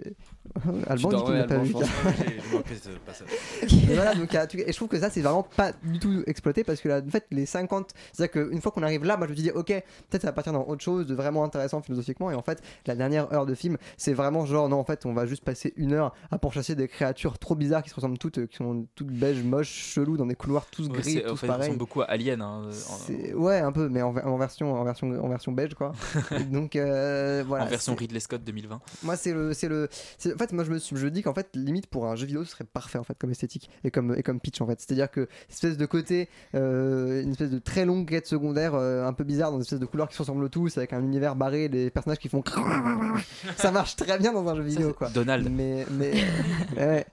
[0.86, 1.72] Alban dit qu'il dormais, n'a pas vu.
[1.72, 1.76] Et
[3.94, 6.22] voilà, donc, il y a- et je trouve que ça, c'est vraiment pas du tout
[6.26, 9.26] exploité parce que là, en fait, les 50, c'est-à-dire qu'une fois qu'on arrive là, moi
[9.26, 12.30] je me dis, ok, peut-être ça va partir dans autre chose de vraiment intéressant philosophiquement.
[12.30, 15.14] Et en fait, la dernière heure de film, c'est vraiment genre, non, en fait, on
[15.14, 18.38] va juste passer une heure à pourchasser des créatures trop bizarres qui se ressemblent toutes,
[18.38, 21.30] euh, qui sont toutes beiges, moches, cheloues, dans des couloirs tous Ouais, gris, c'est- en
[21.30, 21.76] tous fait, pareils.
[21.76, 22.42] beaucoup à Alien.
[22.42, 25.92] hein, en- Ouais, un peu, mais en, en version, en version, en version beige, quoi.
[26.50, 27.64] Donc, euh, voilà.
[27.64, 28.80] en version Ridley Scott 2020.
[29.02, 29.88] moi, c'est le, c'est le,
[30.34, 32.44] en fait, moi, je me, suis- je dis qu'en fait, limite pour un jeu vidéo,
[32.44, 34.78] ce serait parfait en fait comme esthétique et comme et comme pitch en fait.
[34.80, 39.12] C'est-à-dire que espèce de côté, euh, une espèce de très longue quête secondaire, euh, un
[39.12, 41.68] peu bizarre, dans une espèce de couleurs qui se ressemblent tous, avec un univers barré,
[41.68, 42.42] des personnages qui font,
[43.56, 45.08] ça marche très bien dans un jeu vidéo quoi.
[45.10, 45.48] Donald.
[45.50, 46.12] Mais mais
[46.76, 47.06] ouais.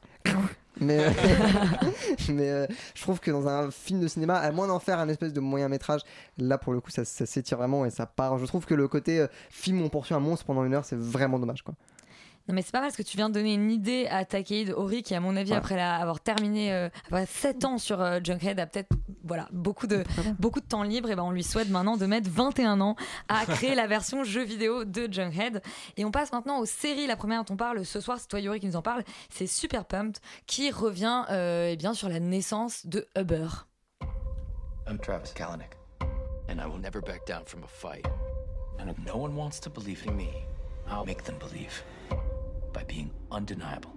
[0.81, 0.97] Mais,
[2.29, 5.07] mais euh, je trouve que dans un film de cinéma, à moins d'en faire un
[5.07, 6.01] espèce de moyen métrage,
[6.39, 8.39] là pour le coup ça, ça s'étire vraiment et ça part.
[8.39, 10.83] Je trouve que le côté euh, film où on poursuit un monstre pendant une heure,
[10.85, 11.75] c'est vraiment dommage quoi.
[12.49, 15.01] Non mais c'est pas parce que tu viens de donner une idée à Takehide Ori
[15.01, 15.57] qui à mon avis Ouais.
[15.57, 18.89] après la- avoir terminé euh, après 7 ans sur euh, Junkhead a peut-être
[19.23, 20.03] voilà beaucoup de
[20.39, 22.97] beaucoup de temps libre et ben on lui souhaite maintenant de mettre 21 ans
[23.29, 25.61] à créer la version jeu vidéo de Junkhead.
[25.95, 27.07] Et on passe maintenant aux séries.
[27.07, 29.47] La première dont on parle ce soir c'est toi Yuri qui nous en parle c'est
[29.47, 33.47] Super Pumped qui revient euh, eh bien sur la naissance de Uber
[34.85, 35.77] I'm Travis Kalanick,
[36.49, 38.05] and I will never back down from a fight.
[38.79, 40.27] And if no one wants to believe in me,
[40.89, 41.81] I'll make them believe
[42.73, 43.93] by being undeniable.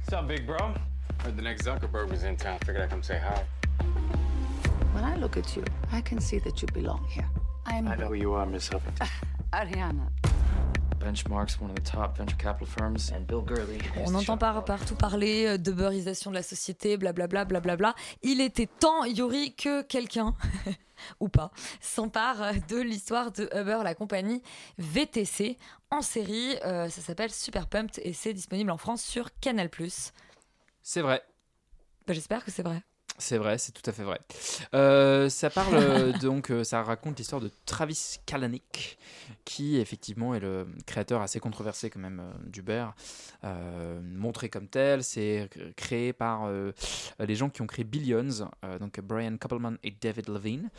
[0.00, 0.74] What's up, big bro?
[1.22, 2.58] Heard the next Zuckerberg was in town.
[2.60, 3.44] Figured I'd come say hi.
[4.92, 7.28] When I look at you, I can see that you belong here.
[7.66, 9.08] I'm I know who you are, Miss Huffington.
[9.52, 10.08] Ariana.
[10.98, 13.80] Benchmark's one of the top venture capital firms, and Bill Gurley.
[14.04, 17.94] On entend par, partout parler euh, de beurisation de la société, blablabla, blablabla.
[18.22, 20.34] Il était temps, Yuri, que quelqu'un,
[21.20, 24.42] ou pas, s'empare euh, de l'histoire de Uber, la compagnie
[24.78, 25.58] VTC,
[25.90, 26.56] en série.
[26.64, 29.70] Euh, ça s'appelle Super Pumped et c'est disponible en France sur Canal+.
[30.82, 31.22] C'est vrai.
[32.06, 32.82] Bah, J'espère que c'est vrai.
[33.18, 34.20] C'est vrai, c'est tout à fait vrai.
[34.74, 38.96] Euh, ça parle euh, donc, euh, ça raconte l'histoire de Travis Kalanick,
[39.44, 42.86] qui effectivement est le créateur assez controversé quand même d'Uber,
[44.02, 45.02] montré comme tel.
[45.02, 46.48] C'est créé par
[47.18, 48.48] les gens qui ont créé Billions,
[48.78, 50.70] donc Brian Koppelman et David Levine.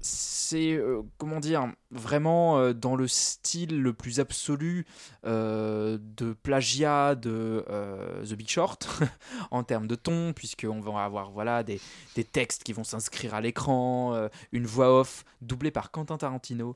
[0.00, 0.80] C'est
[1.18, 4.84] comment dire vraiment euh, dans le style le plus absolu
[5.24, 8.86] euh, de plagiat de euh, The Big Short
[9.50, 11.80] en termes de ton, puisqu'on va avoir voilà, des,
[12.16, 16.74] des textes qui vont s'inscrire à l'écran, euh, une voix off doublée par Quentin Tarantino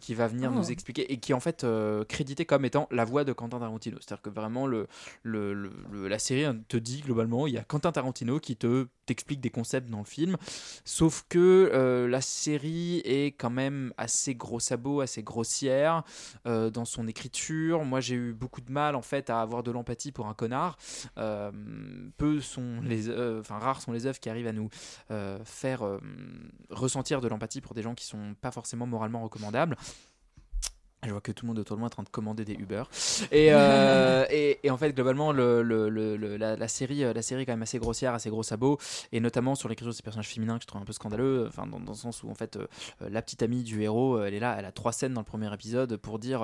[0.00, 0.54] qui va venir Oh.
[0.54, 1.66] nous expliquer et qui est en fait
[2.08, 3.98] crédité comme étant la voix de Quentin Tarantino.
[4.00, 4.86] C'est-à-dire que vraiment le,
[5.22, 5.70] le,
[6.08, 9.90] la série te dit globalement il y a Quentin Tarantino qui te t'explique des concepts
[9.90, 10.36] dans le film,
[10.84, 16.02] sauf que la série est quand même assez gros sabots, assez grossière
[16.46, 17.84] euh, dans son écriture.
[17.84, 20.76] Moi, j'ai eu beaucoup de mal en fait à avoir de l'empathie pour un connard.
[21.18, 21.50] Euh,
[22.16, 24.68] peu sont les, euh, enfin rares sont les œuvres qui arrivent à nous
[25.10, 25.82] euh, faire
[26.70, 29.76] ressentir de l'empathie pour des gens qui sont pas forcément moralement recommandables.
[31.02, 32.52] Je vois que tout le monde autour de moi est en train de commander des
[32.52, 32.82] Uber.
[33.32, 37.14] Et, euh, et, et en fait, globalement, le, le- le- le- la, la série, euh,
[37.14, 38.76] la série est quand même assez grossière, assez gros sabots,
[39.10, 41.46] et notamment sur l'écriture de ces personnages féminins que je trouve un peu scandaleux.
[41.48, 42.66] Enfin, dans, dans le sens où en fait, euh,
[43.00, 45.52] la petite amie du héros, elle est là, elle a trois scènes dans le premier
[45.54, 46.42] épisode pour dire,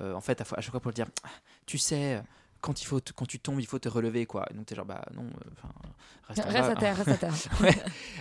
[0.00, 1.28] euh, en fait, à, à chaque fois pour le dire, Ah,
[1.66, 2.22] tu sais.
[2.60, 4.44] Quand, il faut te- quand tu tombes, il faut te relever, quoi.
[4.50, 5.68] Et donc, t'es genre, bah non, euh,
[6.28, 7.32] reste, Reste à terre, reste à terre.
[7.60, 7.74] Ouais.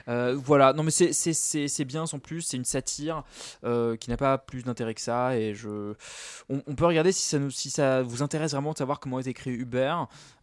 [0.07, 3.23] Euh, voilà, non mais c'est- c'est c'est- c'est bien sans plus, c'est une satire
[3.65, 5.93] euh, qui n'a pas plus d'intérêt que ça et je
[6.49, 9.19] on, on peut regarder si ça nous si ça vous intéresse vraiment de savoir comment
[9.19, 9.93] est écrit Uber.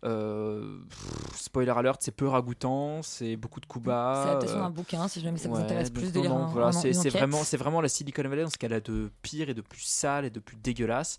[0.05, 4.13] Euh, pff, spoiler alert, c'est peu ragoûtant, c'est beaucoup de coups bas.
[4.23, 6.45] C'est l'adaptation euh, d'un bouquin, si jamais ça vous intéresse plus de non, lire non,
[6.45, 9.49] un- voilà, c'est vraiment c'est vraiment la Silicon Valley dans ce qu'elle a de pire
[9.49, 11.17] et de plus sale et de plus dégueulasse.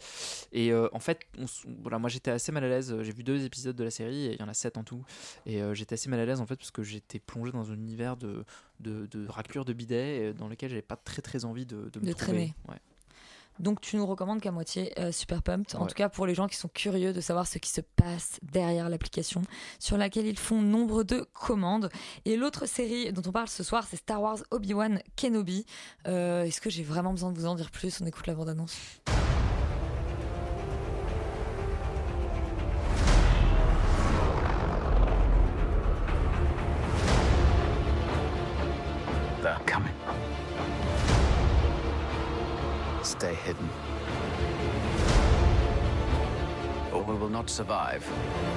[0.51, 1.45] Et en fait, on
[1.81, 2.95] voilà, moi j'étais assez mal à l'aise.
[3.01, 5.03] J'ai vu deux épisodes de la série et il y en a sept en tout.
[5.45, 7.75] Et euh, j'étais assez mal à l'aise en fait parce que j'étais plongé dans un
[7.75, 8.43] univers de
[8.81, 11.99] de, de raclure de bidet euh, dans lequel j'avais pas très très envie de, de
[11.99, 12.13] me De trouver.
[12.13, 12.53] traîner.
[12.67, 12.75] Ouais.
[13.57, 15.87] Donc tu nous recommandes qu'à moitié euh, Super Pumped, en Ouais.
[15.87, 18.89] tout cas pour les gens qui sont curieux de savoir ce qui se passe derrière
[18.89, 19.43] l'application
[19.79, 21.89] sur laquelle ils font nombre de commandes.
[22.25, 25.65] Et l'autre série dont on parle ce soir, c'est Star Wars Obi-Wan Kenobi.
[26.05, 28.01] Euh, Est-ce que j'ai vraiment besoin de vous en dire plus?
[28.01, 28.75] On écoute la bande-annonce.
[47.49, 48.54] Survive.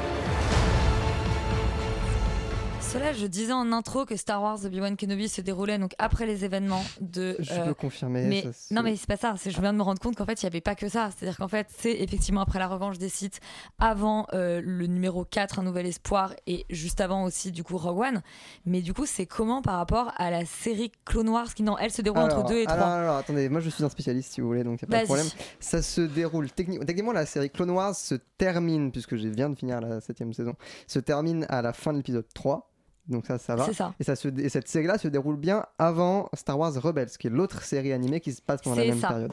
[2.90, 6.46] Cela, je disais en intro que Star Wars Obi-Wan Kenobi se déroulait donc après les
[6.46, 7.36] événements de.
[7.38, 8.22] Je euh, peux confirmer.
[8.22, 9.34] Mais ça, non, mais c'est pas ça.
[9.36, 11.10] C'est je viens de me rendre compte qu'en fait, il y avait pas que ça.
[11.14, 13.40] C'est-à-dire qu'en fait, c'est effectivement après la revanche des sites,
[13.78, 17.98] avant euh, le numéro 4, Un Nouvel Espoir, et juste avant aussi, du coup, Rogue
[17.98, 18.22] One.
[18.64, 21.90] Mais du coup, c'est comment par rapport à la série Clone Wars qui, non, elle
[21.90, 24.32] se déroule Alors, entre 2 et 3 alors, alors, attendez, moi je suis un spécialiste
[24.32, 25.26] si vous voulez, donc il a pas de problème.
[25.60, 29.56] Ça se déroule techni- techniquement, la série Clone Wars se termine, puisque je viens de
[29.56, 30.54] finir la septième saison,
[30.86, 32.64] se termine à la fin de l'épisode 3.
[33.08, 33.64] Donc ça, ça va.
[33.64, 33.94] C'est ça.
[33.98, 37.30] Et, ça se, et cette série-là se déroule bien avant Star Wars Rebels, qui est
[37.30, 39.08] l'autre série animée qui se passe pendant la même ça.
[39.08, 39.32] période.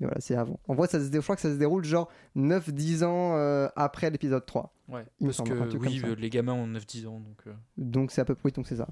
[0.00, 0.60] Mais voilà, c'est avant.
[0.68, 4.10] En vrai, ça se je crois que ça se déroule genre 9-10 ans euh, après
[4.10, 4.72] l'épisode 3.
[4.88, 7.38] Ouais, Il me parce semble, que oui, euh, les gamins ont 9-10 ans donc.
[7.48, 8.86] euh, Donc c'est à peu près, donc c'est ça.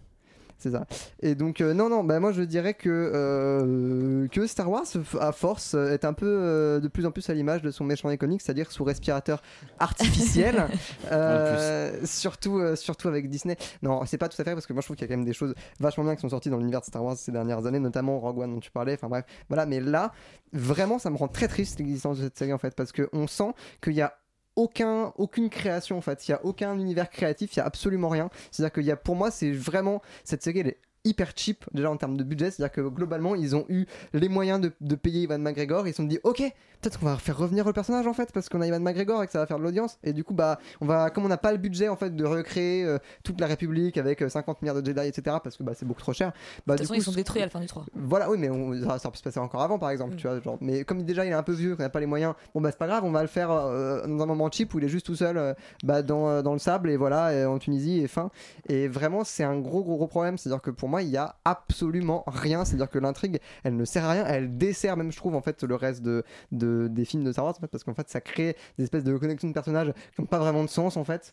[0.59, 0.86] C'est ça.
[1.20, 4.86] Et donc, euh, non, non, bah, moi je dirais que, euh, que Star Wars,
[5.20, 8.11] à force, est un peu euh, de plus en plus à l'image de son méchant
[8.11, 9.42] iconique, c'est-à-dire sous respirateur
[9.78, 10.66] artificiel.
[12.04, 13.57] Surtout, surtout avec Disney.
[13.82, 15.18] Non, c'est pas tout à fait parce que moi je trouve qu'il y a quand
[15.18, 17.66] même des choses vachement bien qui sont sorties dans l'univers de Star Wars ces dernières
[17.66, 18.94] années, notamment Rogue One dont tu parlais.
[18.94, 19.66] Enfin bref, voilà.
[19.66, 20.12] Mais là,
[20.52, 23.52] vraiment, ça me rend très triste l'existence de cette série en fait, parce qu'on sent
[23.82, 24.14] qu'il y a
[24.57, 26.26] aucun, aucune création en fait.
[26.26, 28.30] Il y a aucun univers créatif, il y a absolument rien.
[28.50, 31.90] C'est-à-dire qu'il y a, pour moi, c'est vraiment cette série, elle est hyper cheap déjà
[31.90, 32.50] en termes de budget.
[32.50, 35.86] C'est-à-dire que globalement, ils ont eu les moyens de, de payer Ivan McGregor.
[35.86, 36.38] Ils se sont dit, ok,
[36.82, 39.26] peut-être qu'on va faire revenir le personnage en fait, parce qu'on a Ivan McGregor et
[39.26, 39.98] que ça va faire de l'audience.
[40.04, 42.24] Et du coup, bah, on va, comme on n'a pas le budget en fait de
[42.24, 45.72] recréer euh, toute la République avec euh, 50 milliards de Jedi, etc., parce que bah,
[45.74, 46.32] c'est beaucoup trop cher.
[46.66, 47.84] Bah, De toute du façon, coup, ils sont détruits à la fin du 3.
[47.94, 50.40] voilà, oui, mais on- ça, ça peut se passer encore avant, par exemple, tu vois.
[50.40, 52.61] Genre, mais comme déjà il est un peu vieux, qu'on n'a pas les moyens, bon
[52.61, 54.84] bah c'est pas grave, on va le faire euh, dans un moment cheap où il
[54.84, 55.54] est juste tout seul euh,
[55.84, 58.30] bah, dans, euh, dans le sable et voilà, et en Tunisie et fin.
[58.68, 60.36] Et vraiment, c'est un gros, gros, gros problème.
[60.38, 62.64] C'est-à-dire que pour moi, il y a absolument rien.
[62.64, 65.62] C'est-à-dire que l'intrigue, elle ne sert à rien, elle dessert même, je trouve, en fait,
[65.62, 66.22] le reste de,
[66.53, 69.05] de- des films de Star Wars, en fait, parce qu'en fait, ça crée des espèces
[69.05, 71.32] de connexions de personnages qui n'ont pas vraiment de sens, en fait.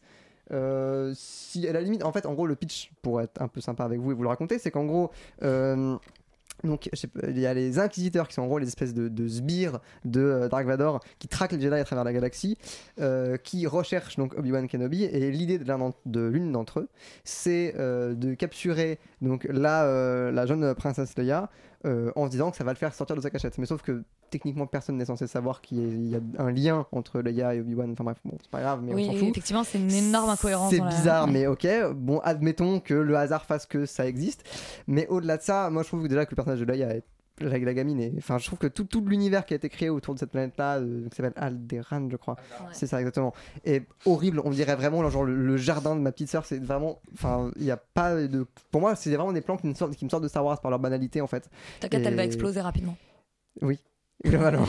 [0.52, 3.62] Euh, si à la limite, en fait, en gros, le pitch pour être un peu
[3.62, 5.10] sympa avec vous et vous le raconter, c'est qu'en gros,
[5.42, 5.96] euh,
[6.64, 6.90] donc,
[7.28, 10.22] il y a les inquisiteurs qui sont en gros les espèces de, de sbires de
[10.22, 12.58] euh, Dark Vador qui traquent les Jedi à travers la galaxie,
[13.02, 15.04] euh, qui recherchent donc Obi-Wan Kenobi.
[15.04, 16.90] Et l'idée de l'une d'entre eux,
[17.26, 21.50] c'est euh, de capturer donc la, euh, la jeune princesse Leia
[21.86, 23.58] euh, en se disant que ça va le faire sortir de sa cachette.
[23.58, 27.56] Mais sauf que techniquement personne n'est censé savoir qu'il y a un lien entre Leia
[27.56, 27.92] et Obi-Wan.
[27.92, 29.28] Enfin bref, bon, c'est pas grave, mais oui, on s'en fout.
[29.30, 30.72] effectivement, c'est une énorme incohérence.
[30.72, 31.68] C'est la- bizarre, mais ok.
[31.96, 34.44] Bon, admettons que le hasard fasse que ça existe.
[34.88, 37.04] Mais au-delà de ça, moi je trouve que déjà que le personnage de Leia est
[37.40, 38.14] la, la gamine est...
[38.18, 40.56] enfin je trouve que tout, tout l'univers qui a été créé autour de cette planète
[40.58, 42.36] là qui s'appelle Alderaan je crois.
[42.72, 43.34] C'est ça exactement.
[43.66, 44.42] Est horrible.
[44.46, 47.64] On dirait vraiment genre le, le jardin de ma petite sœur c'est vraiment enfin il
[47.66, 50.10] y a pas de pour moi c'est vraiment des plans qui me sortent qui me
[50.10, 51.50] sortent de Star Wars par leur banalité en fait.
[51.80, 52.96] T'inquiète, elle va Et- exploser rapidement.
[53.62, 53.80] oui
[54.26, 54.66] globalement.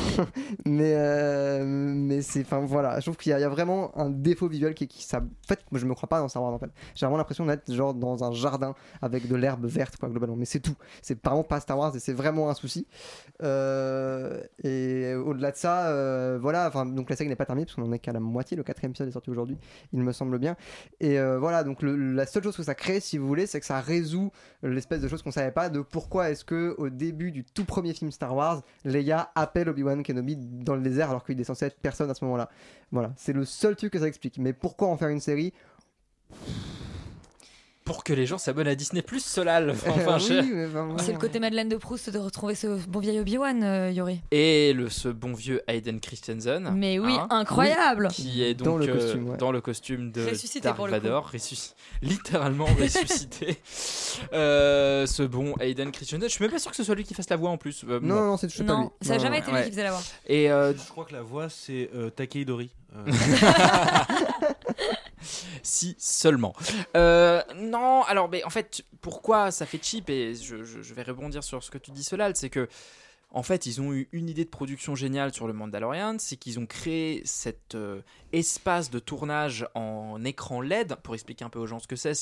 [0.66, 4.74] mais euh, mais c'est, enfin voilà, je trouve qu'il y, a- vraiment un défaut visuel
[4.74, 5.18] qui, qui ça.
[5.18, 6.70] En fait, moi je me crois pas dans Star Wars en fait.
[6.94, 10.34] J'ai vraiment l'impression d'être genre dans un jardin avec de l'herbe verte quoi globalement.
[10.36, 10.74] Mais c'est tout.
[11.02, 12.86] C'est vraiment pas Star Wars et c'est vraiment un souci.
[13.42, 16.66] Euh, et au-delà de ça, euh, voilà.
[16.66, 18.56] Enfin donc la série n'est pas terminée parce qu'on en est qu'à la moitié.
[18.56, 19.56] Le quatrième épisode est sorti aujourd'hui,
[19.92, 20.56] il me semble bien.
[21.00, 23.80] Et voilà donc la seule chose que ça crée, si vous voulez, c'est que ça
[23.80, 24.32] résout
[24.62, 27.92] l'espèce de choses qu'on savait pas de pourquoi est-ce que au début du tout premier
[27.92, 31.78] film Star Wars, Leia appelle Obi-Wan Kenobi dans le désert alors qu'il est censé être
[31.80, 32.48] personne à ce moment-là.
[32.92, 34.38] Voilà, c'est le seul truc que ça explique.
[34.38, 35.52] Mais pourquoi en faire une série?
[37.84, 39.70] Pour que les gens s'abonnent à Disney Plus, Solal.
[39.86, 43.20] Enfin, Oui, je- vraiment- C'est le côté Madeleine de Proust de retrouver ce bon vieil
[43.20, 44.22] Obi-Wan, euh, Yori.
[44.30, 46.72] Et le, ce bon vieux Hayden Christensen.
[46.74, 48.08] Mais oui, hein, incroyable.
[48.08, 49.36] Qui est donc Dans le euh, costume, ouais.
[49.36, 51.00] dans le costume de Ressuscité Dark pour le coup.
[51.02, 53.58] Vador, ressusc- littéralement ressuscité.
[54.32, 56.22] Euh, ce bon Hayden Christensen.
[56.22, 57.84] Je suis même pas sûr que ce soit lui qui fasse la voix en plus.
[57.84, 58.24] Euh, Non, bon.
[58.26, 59.06] non, c'est toujours pas Non, lui.
[59.08, 59.46] ça a Non, jamais non.
[59.46, 60.02] été lui qui faisait la voix.
[60.26, 62.70] Et euh, Je crois que la voix, c'est euh, Takei Dori.
[62.96, 63.04] Euh,
[65.62, 66.54] si seulement.
[66.96, 70.10] Euh, non, alors, mais en fait, pourquoi ça fait cheap?
[70.10, 72.68] Et je, je- je vais rebondir sur ce que tu dis, Solal, c'est que.
[73.34, 76.60] En fait, ils ont eu une idée de production géniale sur le Mandalorian, c'est qu'ils
[76.60, 78.00] ont créé cet euh,
[78.32, 80.94] espace de tournage en écran LED.
[81.02, 82.14] Pour expliquer un peu aux gens ce que c'est,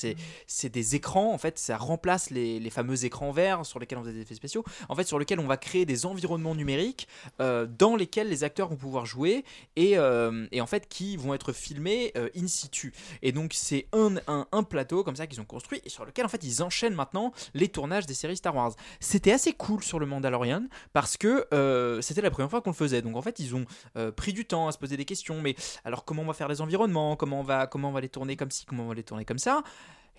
[0.47, 4.15] c'est, des écrans, en fait, ça remplace les, fameux écrans verts sur lesquels on faisait
[4.15, 7.07] des effets spéciaux, en fait, sur lesquels on va créer des environnements numériques
[7.41, 9.45] euh, dans lesquels les acteurs vont pouvoir jouer
[9.77, 12.95] et, euh, en fait qui vont être filmés in situ.
[13.21, 16.43] Et donc c'est un, plateau comme ça qu'ils ont construit et sur lequel en fait
[16.45, 18.73] ils enchaînent maintenant les tournages des séries Star Wars.
[19.01, 20.63] C'était assez cool sur le Mandalorian
[21.03, 23.03] parce que euh, c'était la première fois qu'on le faisait.
[23.03, 23.65] Donc en fait ils ont
[23.97, 25.43] euh, pris du temps à se poser des questions.
[25.43, 27.17] Mais alors comment on va faire les environnements?
[27.17, 28.67] Comment on va comment va les tourner comme ci?
[28.67, 29.65] Comment on va les tourner comme ça?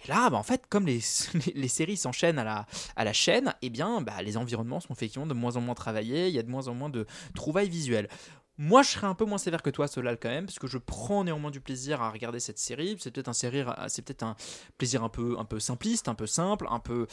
[0.03, 2.65] Et là, bah, en fait, comme les séries s'enchaînent à la,
[2.97, 6.27] à la chaîne, eh bien, bah, les environnements sont effectivement de moins en moins travaillés,
[6.27, 8.09] il y a de moins en moins de trouvailles visuelles.
[8.59, 10.77] Moi, je serais un peu moins sévère que toi, Solal, quand même, parce que je
[10.77, 12.95] prends néanmoins du plaisir à regarder cette série.
[12.99, 13.33] C'est peut-être un
[14.23, 14.35] un
[14.77, 17.07] plaisir un peu, simpliste, un peu simple, un peu,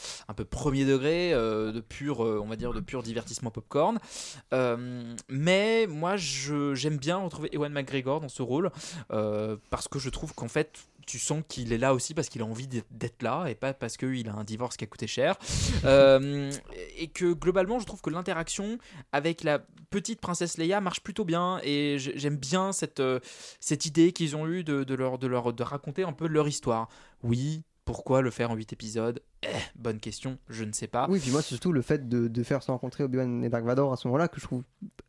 [0.49, 3.97] premier degré, euh, de pur, euh, on va dire, de pur divertissement popcorn.
[4.53, 8.71] Euh, mais moi, j'aime bien retrouver Ewan McGregor dans ce rôle,
[9.11, 10.77] euh, parce que je trouve qu'en fait,
[11.11, 13.97] tu sens qu'il est là aussi parce qu'il a envie d'être- là et pas parce
[13.97, 15.35] qu'il a un divorce qui a coûté cher.
[15.83, 16.51] Euh,
[16.97, 18.77] et que globalement, je trouve que l'interaction
[19.11, 19.59] avec la
[19.89, 23.19] petite princesse Leia marche plutôt bien et j'aime bien cette, euh,
[23.59, 26.47] cette idée qu'ils ont eue de, de, leur, de, leur, de raconter un peu leur
[26.47, 26.87] histoire.
[27.23, 29.21] Oui, pourquoi le faire en 8 épisodes?
[29.43, 31.07] Eh, Bonne question, je ne sais pas.
[31.09, 33.65] Oui, puis moi, c'est surtout le fait de, de faire se rencontrer Obi-Wan et Dark
[33.65, 34.63] Vador à ce moment-là que je trouve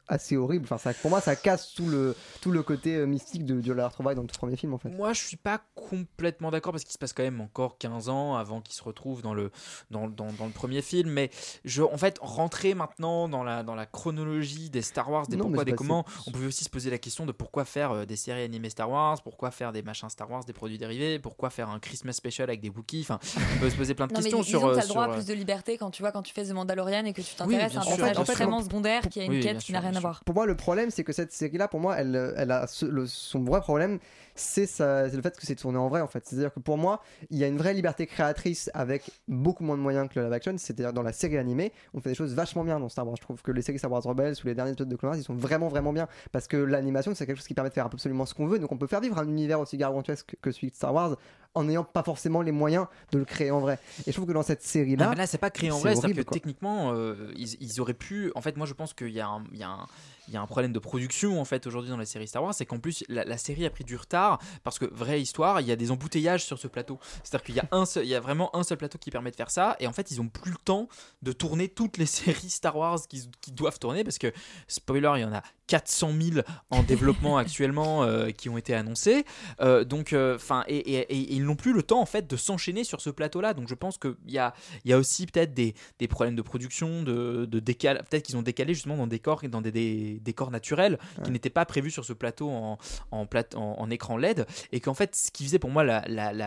[0.08, 0.64] assez horrible.
[0.64, 3.72] Enfin, ça, pour moi, ça casse tout le, tout le côté euh, mystique de, de
[3.72, 4.88] la retrouvaille dans le tout premier film en fait.
[4.88, 8.36] Moi, je suis pas complètement d'accord parce qu'il se passe quand même encore 15 ans
[8.36, 9.50] avant qu'ils se retrouvent dans le,
[9.90, 11.10] dans, dans, dans le premier film.
[11.10, 11.30] Mais
[11.64, 15.44] je, en fait, rentrer maintenant dans la, dans la chronologie des Star Wars, des Non,
[15.44, 18.04] mais pourquoi, des comment, on pouvait aussi se poser la question de pourquoi faire euh,
[18.06, 21.50] des séries animées Star Wars, pourquoi faire des machins Star Wars, des produits dérivés, pourquoi
[21.50, 23.00] faire un Christmas special avec des Wookiees.
[23.02, 23.18] Enfin,
[23.56, 24.68] on peut se poser plein de Non, mais questions disons sur.
[24.68, 26.32] que euh, t'as le droit sur, à plus de liberté quand tu vois quand tu
[26.32, 29.32] fais The Mandalorian et que tu t'intéresses à un personnage extrêmement secondaire qui a une
[29.32, 30.22] Oui, quête qui n'a rien à voir.
[30.24, 33.06] Pour moi, le problème, c'est que cette série-là, pour moi, elle, elle a ce- le-
[33.06, 33.98] son vrai problème,
[34.34, 36.24] c'est le fait que c'est tourné en vrai, en fait.
[36.26, 39.82] C'est-à-dire que pour moi, il y a une vraie liberté créatrice avec beaucoup moins de
[39.82, 40.54] moyens que le live action.
[40.58, 43.16] C'est-à-dire dans la série animée, on fait des choses vachement bien dans Star Wars.
[43.16, 45.18] Je trouve que les séries Star Wars Rebels ou les derniers épisodes de Clone Wars,
[45.18, 46.08] ils sont vraiment, vraiment bien.
[46.32, 48.58] Parce que l'animation, c'est quelque chose qui permet de faire absolument ce qu'on veut.
[48.58, 51.16] Donc on peut faire vivre un univers aussi gargantuesque que celui de Star Wars
[51.54, 53.78] en n'ayant pas forcément les moyens de le créer en vrai.
[54.06, 55.04] Et je trouve que dans cette série-là.
[55.04, 57.78] Non, mais là, c'est pas créé en c'est vrai, horrible, que techniquement, euh, ils, ils
[57.80, 58.32] auraient pu.
[58.34, 59.86] En fait, moi, je pense qu'il y, a un- il y, a un-
[60.28, 62.54] il y a un problème de production en fait aujourd'hui dans la série Star Wars,
[62.54, 65.66] c'est qu'en plus la, la série a pris du retard parce que vraie histoire, il
[65.66, 66.98] y a des embouteillages sur ce plateau.
[67.24, 69.30] C'est-à-dire qu'il y a un seul, il y a vraiment un seul plateau qui permet
[69.30, 70.88] de faire ça, et en fait, ils ont plus le temps
[71.22, 74.32] de tourner toutes les séries Star Wars qui, qui doivent tourner parce que
[74.68, 79.24] spoiler, il y en a 400 000 en développement actuellement euh, qui ont été annoncés.
[79.60, 82.36] Euh, donc, enfin, et, et- et- et ils n'ont plus le temps en fait de
[82.36, 83.54] s'enchaîner sur ce plateau-là.
[83.54, 84.52] Donc, je pense qu'il y a,
[84.84, 88.02] il y a aussi peut-être des, des problèmes de production, de, de décal.
[88.10, 91.50] Peut-être qu'ils ont décalé justement dans des décors, dans des, des décors naturels qui n'étaient
[91.50, 92.78] pas prévus sur ce plateau en,
[93.10, 94.46] en, plate- en, en écran LED.
[94.72, 95.84] Et qu'en fait, ce qui faisait pour moi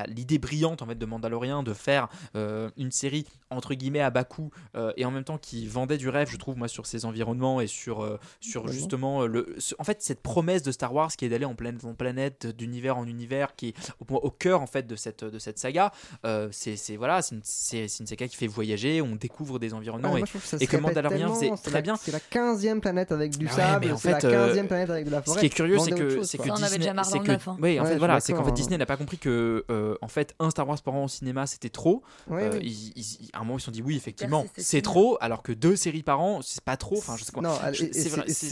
[0.08, 4.24] l'idée brillante en fait de Mandalorian de faire euh, une série entre guillemets à bas
[4.24, 7.06] coût euh, et en même temps qui vendait du rêve, je trouve moi sur ses
[7.06, 8.74] environnements et sur euh, sur Vraiment.
[8.78, 11.56] justement euh, le ce- en fait cette promesse de Star Wars qui est d'aller en
[11.56, 13.76] planète en planète d'univers en univers qui est
[14.10, 15.92] au, au cœur en fait de cette de cette saga
[16.26, 17.42] euh, c'est c'est- voilà c'est une,
[18.00, 21.34] une saga qui fait voyager on découvre des environnements Ouais, et, moi, et que Mandalorian
[21.36, 24.12] c'est très la- bien C'est la 15e planète avec du Ah sable, mais en c'est
[24.12, 25.36] la fait, euh, 15e planète avec de la forêt.
[25.36, 26.68] Ce qui est curieux, c'est que, c'est que Disney,
[27.04, 27.58] c'est le que- hein.
[27.62, 29.66] oui, en Ouais, fait, voilà, c'est qu'en fait d'accord, Disney n'a pas compris que,
[30.02, 32.04] en fait, un Star Wars par an au cinéma, c'était trop.
[33.34, 36.04] À un moment, ils se sont dit oui, effectivement, c'est trop, alors que deux séries
[36.04, 36.98] par an, c'est pas trop.
[36.98, 37.42] Enfin, je sais quoi.
[37.44, 37.90] Non, Je- et-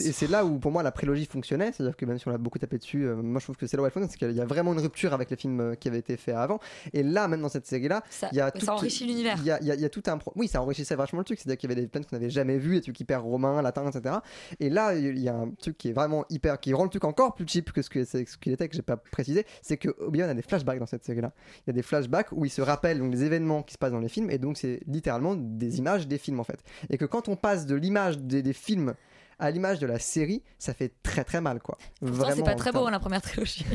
[0.10, 2.38] et c'est là où pour moi la prélogie fonctionnait, c'est-à-dire que même si on l'a
[2.38, 4.32] beaucoup tapé dessus, euh, moi je trouve que c'est là où elle fonctionne, c'est qu'il
[4.36, 6.60] y a vraiment une rupture avec les films euh, qui avaient été faits avant.
[6.94, 9.36] Et là, même dans cette série-là, Ça- il y a tout, ça enrichit l'univers.
[9.40, 10.96] Il y a, il y a- il y a tout un, pro- oui, ça enrichissait
[10.96, 13.00] vachement le truc, c'est-à-dire qu'il y avait des planètes qu'on n'avait jamais vues, des trucs
[13.00, 14.16] hyper romains, latins, etc.
[14.60, 17.04] Et là, il y a un truc qui est vraiment hyper, qui rend le truc
[17.06, 19.78] encore plus cheap que ce que c'est- ce qu'il était que j'ai pas précisé, c'est
[19.78, 21.32] que Obi-Wan a des flashbacks dans cette série-là.
[21.60, 23.92] Il y a des flashbacks où il se rappelle donc des événements qui se passent
[23.92, 26.64] dans les films, et donc c'est littéralement des images des films en fait.
[26.90, 28.94] Et que quand on passe de l'image des, des films
[29.40, 31.78] à l'image de la série, ça fait très très mal quoi.
[32.00, 33.66] Pourtant, c'est pas très beau, hein, la première trilogie.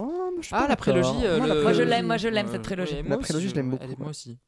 [0.00, 1.08] Oh, moi, je suis Ah, pas la prélogie.
[1.24, 2.94] euh, Moi, la le- Moi, je prélogie- l'aime, moi, je l'aime, euh, cette prélogie.
[2.94, 4.38] ouais, La aussi, prélogie, je l'aime beaucoup, elle Moi aussi.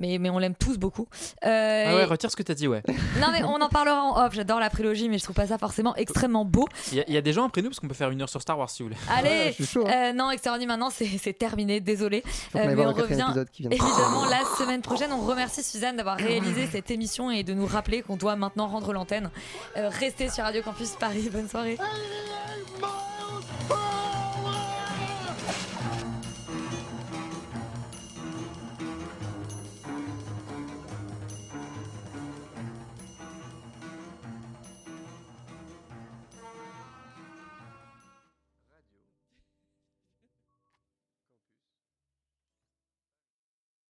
[0.00, 1.08] Mais, mais on l'aime tous beaucoup.
[1.44, 2.82] Euh, Ah ouais, et- retire ce que t'as dit, ouais.
[3.20, 4.32] Non, mais on en parlera en off.
[4.34, 6.66] J'adore la prélogie, mais je trouve pas ça forcément extrêmement beau.
[6.92, 8.22] Il y, a- il y a des gens après nous parce qu'on peut faire une
[8.22, 9.00] heure sur Star Wars si vous voulez.
[9.10, 10.10] Allez, je suis chaud, hein.
[10.10, 12.22] euh, non, Extraordinaire maintenant, c'est c'est terminé, désolé.
[12.54, 13.26] Euh, mais on revient
[13.72, 15.10] évidemment la semaine prochaine.
[15.12, 18.92] On remercie Suzanne d'avoir réalisé cette émission et de nous rappeler qu'on doit maintenant rendre
[18.92, 19.30] l'antenne.
[19.76, 21.28] Euh, restez sur Radio Campus Paris.
[21.32, 21.76] Bonne soirée.